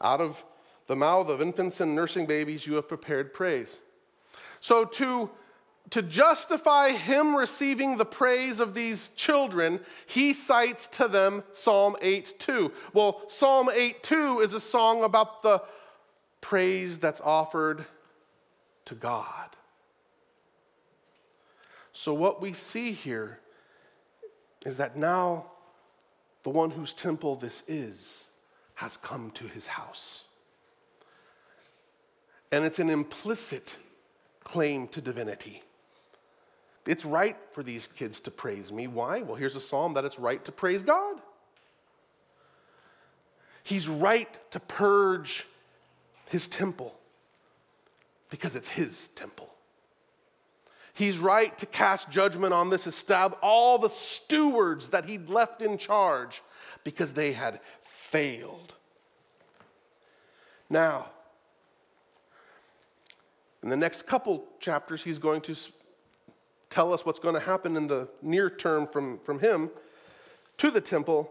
out 0.00 0.20
of 0.20 0.44
the 0.88 0.96
mouth 0.96 1.28
of 1.28 1.40
infants 1.40 1.80
and 1.80 1.94
nursing 1.94 2.26
babies, 2.26 2.66
you 2.66 2.74
have 2.74 2.88
prepared 2.88 3.32
praise. 3.32 3.80
So, 4.60 4.84
to 4.84 5.30
to 5.90 6.02
justify 6.02 6.90
him 6.90 7.34
receiving 7.34 7.96
the 7.96 8.04
praise 8.04 8.60
of 8.60 8.74
these 8.74 9.08
children, 9.16 9.80
he 10.06 10.34
cites 10.34 10.86
to 10.88 11.08
them 11.08 11.42
Psalm 11.52 11.96
8 12.02 12.34
2. 12.38 12.72
Well, 12.92 13.22
Psalm 13.28 13.70
8 13.72 14.02
2 14.02 14.40
is 14.40 14.54
a 14.54 14.60
song 14.60 15.04
about 15.04 15.42
the 15.42 15.62
praise 16.40 16.98
that's 16.98 17.20
offered 17.20 17.86
to 18.84 18.94
God. 18.94 19.48
So, 21.92 22.12
what 22.12 22.40
we 22.40 22.52
see 22.52 22.92
here 22.92 23.38
is 24.66 24.76
that 24.76 24.96
now 24.96 25.46
the 26.42 26.50
one 26.50 26.70
whose 26.70 26.92
temple 26.92 27.36
this 27.36 27.62
is 27.66 28.28
has 28.74 28.96
come 28.96 29.30
to 29.32 29.44
his 29.44 29.66
house. 29.66 30.24
And 32.50 32.64
it's 32.64 32.78
an 32.78 32.90
implicit 32.90 33.76
claim 34.42 34.88
to 34.88 35.00
divinity. 35.00 35.62
It's 36.86 37.04
right 37.04 37.36
for 37.52 37.62
these 37.62 37.86
kids 37.86 38.20
to 38.20 38.30
praise 38.30 38.72
me. 38.72 38.86
Why? 38.86 39.20
Well, 39.20 39.36
here's 39.36 39.56
a 39.56 39.60
psalm 39.60 39.94
that 39.94 40.06
it's 40.06 40.18
right 40.18 40.42
to 40.46 40.52
praise 40.52 40.82
God. 40.82 41.20
He's 43.62 43.88
right 43.88 44.38
to 44.52 44.60
purge 44.60 45.46
his 46.30 46.48
temple 46.48 46.98
because 48.30 48.56
it's 48.56 48.68
his 48.68 49.08
temple. 49.08 49.52
He's 50.94 51.18
right 51.18 51.56
to 51.58 51.66
cast 51.66 52.10
judgment 52.10 52.54
on 52.54 52.70
this 52.70 52.86
estab 52.86 53.36
all 53.42 53.78
the 53.78 53.90
stewards 53.90 54.88
that 54.88 55.04
he'd 55.04 55.28
left 55.28 55.60
in 55.60 55.76
charge 55.76 56.42
because 56.82 57.12
they 57.12 57.32
had 57.32 57.60
failed. 57.82 58.74
Now, 60.70 61.10
in 63.62 63.68
the 63.68 63.76
next 63.76 64.06
couple 64.06 64.44
chapters, 64.60 65.02
he's 65.02 65.18
going 65.18 65.40
to 65.42 65.56
tell 66.70 66.92
us 66.92 67.04
what's 67.04 67.18
going 67.18 67.34
to 67.34 67.40
happen 67.40 67.76
in 67.76 67.86
the 67.86 68.08
near 68.22 68.50
term 68.50 68.86
from, 68.86 69.18
from 69.20 69.40
him 69.40 69.70
to 70.58 70.70
the 70.70 70.80
temple. 70.80 71.30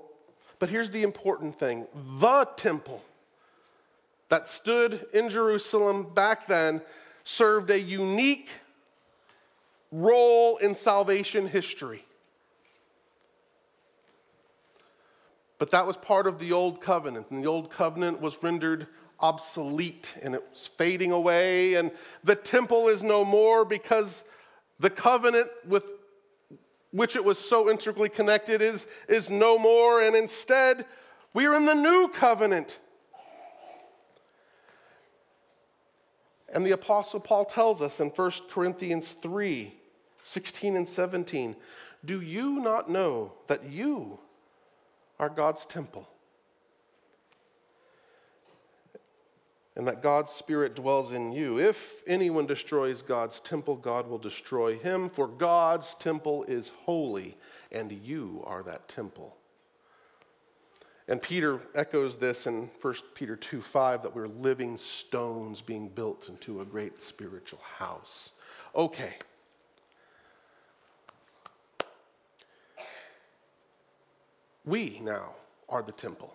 But 0.59 0.69
here's 0.69 0.91
the 0.91 1.03
important 1.03 1.57
thing 1.59 1.87
the 2.19 2.45
temple 2.55 3.03
that 4.29 4.47
stood 4.47 5.05
in 5.13 5.29
Jerusalem 5.29 6.13
back 6.13 6.47
then 6.47 6.81
served 7.23 7.69
a 7.69 7.79
unique 7.79 8.49
role 9.91 10.57
in 10.57 10.75
salvation 10.75 11.47
history. 11.47 12.03
But 15.59 15.71
that 15.71 15.87
was 15.87 15.97
part 15.97 16.27
of 16.27 16.39
the 16.39 16.51
old 16.51 16.81
covenant, 16.81 17.27
and 17.29 17.43
the 17.43 17.47
old 17.47 17.71
covenant 17.71 18.21
was 18.21 18.43
rendered 18.43 18.87
obsolete 19.19 20.15
and 20.21 20.35
it 20.35 20.43
was 20.51 20.67
fading 20.67 21.11
away, 21.11 21.75
and 21.75 21.91
the 22.23 22.35
temple 22.35 22.87
is 22.87 23.03
no 23.03 23.25
more 23.25 23.65
because 23.65 24.23
the 24.79 24.89
covenant 24.89 25.49
with 25.67 25.85
which 26.91 27.15
it 27.15 27.23
was 27.23 27.37
so 27.37 27.69
intricately 27.69 28.09
connected 28.09 28.61
is, 28.61 28.87
is 29.07 29.29
no 29.29 29.57
more, 29.57 30.01
and 30.01 30.15
instead 30.15 30.85
we 31.33 31.45
are 31.45 31.55
in 31.55 31.65
the 31.65 31.73
new 31.73 32.09
covenant. 32.13 32.79
And 36.49 36.65
the 36.65 36.71
Apostle 36.71 37.19
Paul 37.19 37.45
tells 37.45 37.81
us 37.81 37.99
in 37.99 38.07
1 38.09 38.31
Corinthians 38.49 39.13
3 39.13 39.73
16 40.23 40.75
and 40.75 40.89
17, 40.89 41.55
Do 42.03 42.19
you 42.19 42.59
not 42.59 42.89
know 42.89 43.31
that 43.47 43.69
you 43.69 44.19
are 45.19 45.29
God's 45.29 45.65
temple? 45.65 46.09
And 49.77 49.85
that 49.85 50.01
God's 50.01 50.31
Spirit 50.31 50.75
dwells 50.75 51.11
in 51.11 51.31
you. 51.31 51.59
If 51.59 52.01
anyone 52.07 52.47
destroys 52.47 53.03
God's 53.03 53.39
temple, 53.39 53.75
God 53.75 54.07
will 54.07 54.17
destroy 54.17 54.75
him, 54.75 55.07
for 55.07 55.27
God's 55.27 55.93
temple 55.93 56.43
is 56.45 56.71
holy, 56.85 57.37
and 57.71 57.91
you 57.91 58.43
are 58.47 58.63
that 58.63 58.89
temple. 58.89 59.37
And 61.07 61.21
Peter 61.21 61.61
echoes 61.75 62.17
this 62.17 62.47
in 62.47 62.71
1 62.81 62.95
Peter 63.13 63.35
2 63.35 63.61
5 63.61 64.01
that 64.01 64.15
we're 64.15 64.27
living 64.27 64.77
stones 64.77 65.61
being 65.61 65.89
built 65.89 66.27
into 66.27 66.59
a 66.59 66.65
great 66.65 66.99
spiritual 66.99 67.61
house. 67.61 68.31
Okay. 68.75 69.13
We 74.65 74.99
now 75.03 75.35
are 75.69 75.83
the 75.83 75.91
temple. 75.91 76.33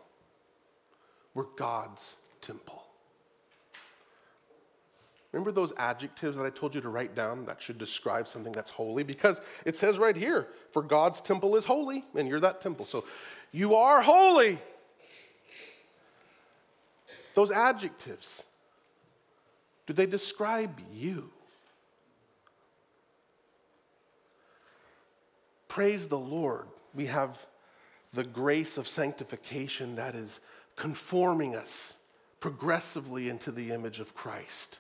We're 1.35 1.47
God's 1.57 2.15
temple. 2.41 2.85
Remember 5.33 5.51
those 5.51 5.73
adjectives 5.79 6.37
that 6.37 6.45
I 6.45 6.51
told 6.51 6.75
you 6.75 6.83
to 6.83 6.91
write 6.91 7.15
down 7.15 7.47
that 7.47 7.61
should 7.61 7.79
describe 7.79 8.29
something 8.29 8.53
that's 8.53 8.71
holy? 8.71 9.03
Because 9.03 9.41
it 9.65 9.75
says 9.75 9.99
right 9.99 10.17
here, 10.17 10.49
for 10.73 10.83
God's 10.83 11.23
temple 11.23 11.57
is 11.57 11.65
holy, 11.65 12.05
and 12.15 12.29
you're 12.29 12.41
that 12.41 12.61
temple. 12.61 12.85
So 12.85 13.05
you 13.51 13.75
are 13.75 14.03
holy. 14.03 14.59
Those 17.35 17.51
adjectives, 17.51 18.45
do 19.87 19.95
they 19.95 20.05
describe 20.05 20.79
you? 20.93 21.31
Praise 25.67 26.09
the 26.09 26.19
Lord. 26.19 26.67
We 26.95 27.07
have 27.07 27.47
the 28.13 28.25
grace 28.25 28.77
of 28.77 28.87
sanctification 28.87 29.97
that 29.97 30.15
is 30.15 30.41
conforming 30.77 31.57
us 31.57 31.97
progressively 32.41 33.31
into 33.31 33.51
the 33.51 33.71
image 33.71 33.99
of 33.99 34.15
Christ. 34.15 34.79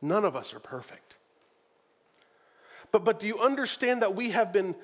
None 0.00 0.24
of 0.24 0.36
us 0.36 0.54
are 0.54 0.60
perfect. 0.60 1.16
But, 2.92 3.04
but 3.04 3.20
do 3.20 3.26
you 3.26 3.38
understand 3.38 4.02
that 4.02 4.14
we 4.14 4.30
have 4.30 4.52
been 4.52 4.74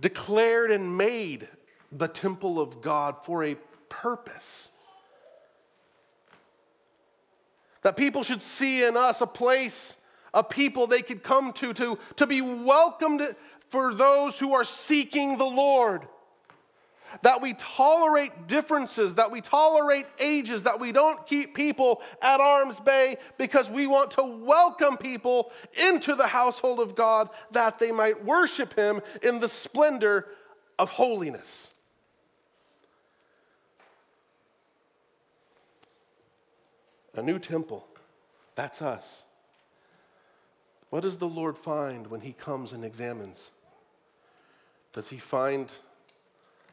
declared 0.00 0.70
and 0.70 0.96
made 0.96 1.48
the 1.90 2.08
temple 2.08 2.60
of 2.60 2.80
God 2.80 3.24
for 3.24 3.42
a 3.42 3.56
purpose? 3.88 4.70
That 7.82 7.96
people 7.96 8.22
should 8.22 8.42
see 8.42 8.84
in 8.84 8.96
us 8.96 9.20
a 9.20 9.26
place, 9.26 9.96
a 10.34 10.44
people 10.44 10.86
they 10.86 11.02
could 11.02 11.22
come 11.22 11.52
to, 11.54 11.72
to, 11.74 11.98
to 12.16 12.26
be 12.26 12.40
welcomed 12.40 13.22
for 13.68 13.94
those 13.94 14.38
who 14.38 14.54
are 14.54 14.64
seeking 14.64 15.38
the 15.38 15.44
Lord 15.44 16.06
that 17.22 17.40
we 17.40 17.54
tolerate 17.54 18.46
differences, 18.46 19.14
that 19.16 19.30
we 19.30 19.40
tolerate 19.40 20.06
ages, 20.18 20.62
that 20.64 20.80
we 20.80 20.92
don't 20.92 21.26
keep 21.26 21.54
people 21.54 22.02
at 22.22 22.40
arm's 22.40 22.80
bay 22.80 23.16
because 23.36 23.70
we 23.70 23.86
want 23.86 24.10
to 24.12 24.22
welcome 24.22 24.96
people 24.96 25.50
into 25.82 26.14
the 26.14 26.26
household 26.26 26.80
of 26.80 26.94
God 26.94 27.30
that 27.52 27.78
they 27.78 27.92
might 27.92 28.24
worship 28.24 28.74
Him 28.74 29.00
in 29.22 29.40
the 29.40 29.48
splendor 29.48 30.26
of 30.78 30.90
holiness. 30.90 31.72
A 37.14 37.22
new 37.22 37.38
temple, 37.38 37.86
that's 38.54 38.80
us. 38.80 39.24
What 40.90 41.02
does 41.02 41.18
the 41.18 41.28
Lord 41.28 41.58
find 41.58 42.06
when 42.06 42.20
He 42.20 42.32
comes 42.32 42.72
and 42.72 42.84
examines? 42.84 43.50
Does 44.92 45.08
He 45.10 45.18
find 45.18 45.70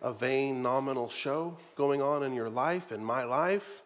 a 0.02 0.14
vain, 0.14 0.62
nominal 0.62 1.10
show 1.10 1.58
going 1.76 2.02
on 2.02 2.24
in 2.24 2.34
your 2.34 2.50
life, 2.50 2.91
in 2.91 3.04
my 3.04 3.24
life? 3.24 3.82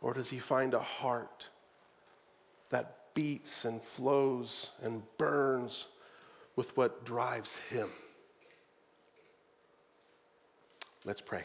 Or 0.00 0.12
does 0.14 0.30
he 0.30 0.38
find 0.38 0.74
a 0.74 0.80
heart 0.80 1.48
that 2.70 3.14
beats 3.14 3.64
and 3.64 3.82
flows 3.82 4.70
and 4.82 5.02
burns 5.18 5.86
with 6.56 6.76
what 6.76 7.04
drives 7.04 7.56
him? 7.70 7.88
Let's 11.04 11.20
pray. 11.20 11.44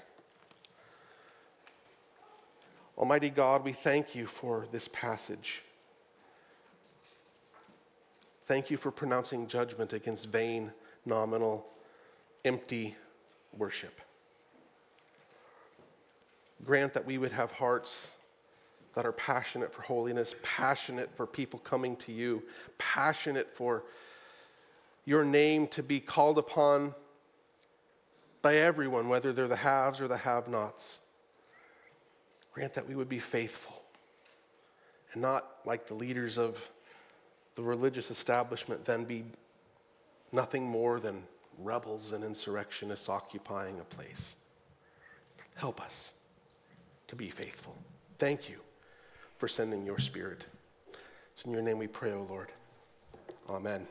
Almighty 2.98 3.30
God, 3.30 3.64
we 3.64 3.72
thank 3.72 4.14
you 4.14 4.28
for 4.28 4.68
this 4.72 4.90
passage. 4.90 5.64
Thank 8.46 8.70
you 8.70 8.78
for 8.78 8.92
pronouncing 8.92 9.48
judgment 9.48 9.94
against 9.94 10.26
vain, 10.26 10.72
nominal, 11.06 11.66
empty 12.44 12.96
worship. 13.58 14.02
Grant 16.66 16.94
that 16.94 17.06
we 17.06 17.18
would 17.18 17.32
have 17.32 17.52
hearts 17.52 18.12
that 18.96 19.06
are 19.06 19.12
passionate 19.12 19.74
for 19.74 19.82
holiness, 19.82 20.36
passionate 20.42 21.10
for 21.16 21.26
people 21.26 21.60
coming 21.60 21.96
to 21.98 22.12
you, 22.12 22.44
passionate 22.78 23.54
for 23.54 23.84
your 25.06 25.24
name 25.24 25.68
to 25.68 25.82
be 25.82 26.00
called 26.00 26.38
upon 26.38 26.94
by 28.42 28.58
everyone, 28.58 29.10
whether 29.10 29.34
they're 29.34 29.48
the 29.48 29.56
haves 29.56 30.02
or 30.02 30.08
the 30.08 30.18
have 30.18 30.48
nots. 30.48 31.00
Grant 32.54 32.74
that 32.74 32.88
we 32.88 32.96
would 32.96 33.10
be 33.10 33.20
faithful 33.20 33.82
and 35.14 35.22
not 35.22 35.48
like 35.66 35.88
the 35.88 35.94
leaders 35.94 36.38
of 36.38 36.70
the 37.56 37.62
religious 37.64 38.12
establishment, 38.12 38.86
then 38.86 39.04
be 39.04 39.24
nothing 40.32 40.64
more 40.64 41.00
than 41.00 41.24
rebels 41.64 42.12
and 42.12 42.24
insurrectionists 42.24 43.10
occupying 43.10 43.80
a 43.80 43.84
place. 43.84 44.36
Help 45.56 45.82
us 45.82 46.14
to 47.08 47.16
be 47.16 47.30
faithful. 47.30 47.76
Thank 48.18 48.50
you 48.50 48.60
for 49.38 49.48
sending 49.48 49.86
your 49.86 50.00
spirit. 50.00 50.46
It's 51.34 51.44
in 51.44 51.52
your 51.52 51.62
name 51.62 51.78
we 51.78 51.88
pray, 51.88 52.12
O 52.12 52.20
oh 52.20 52.28
Lord. 52.30 52.52
Amen. 53.50 53.88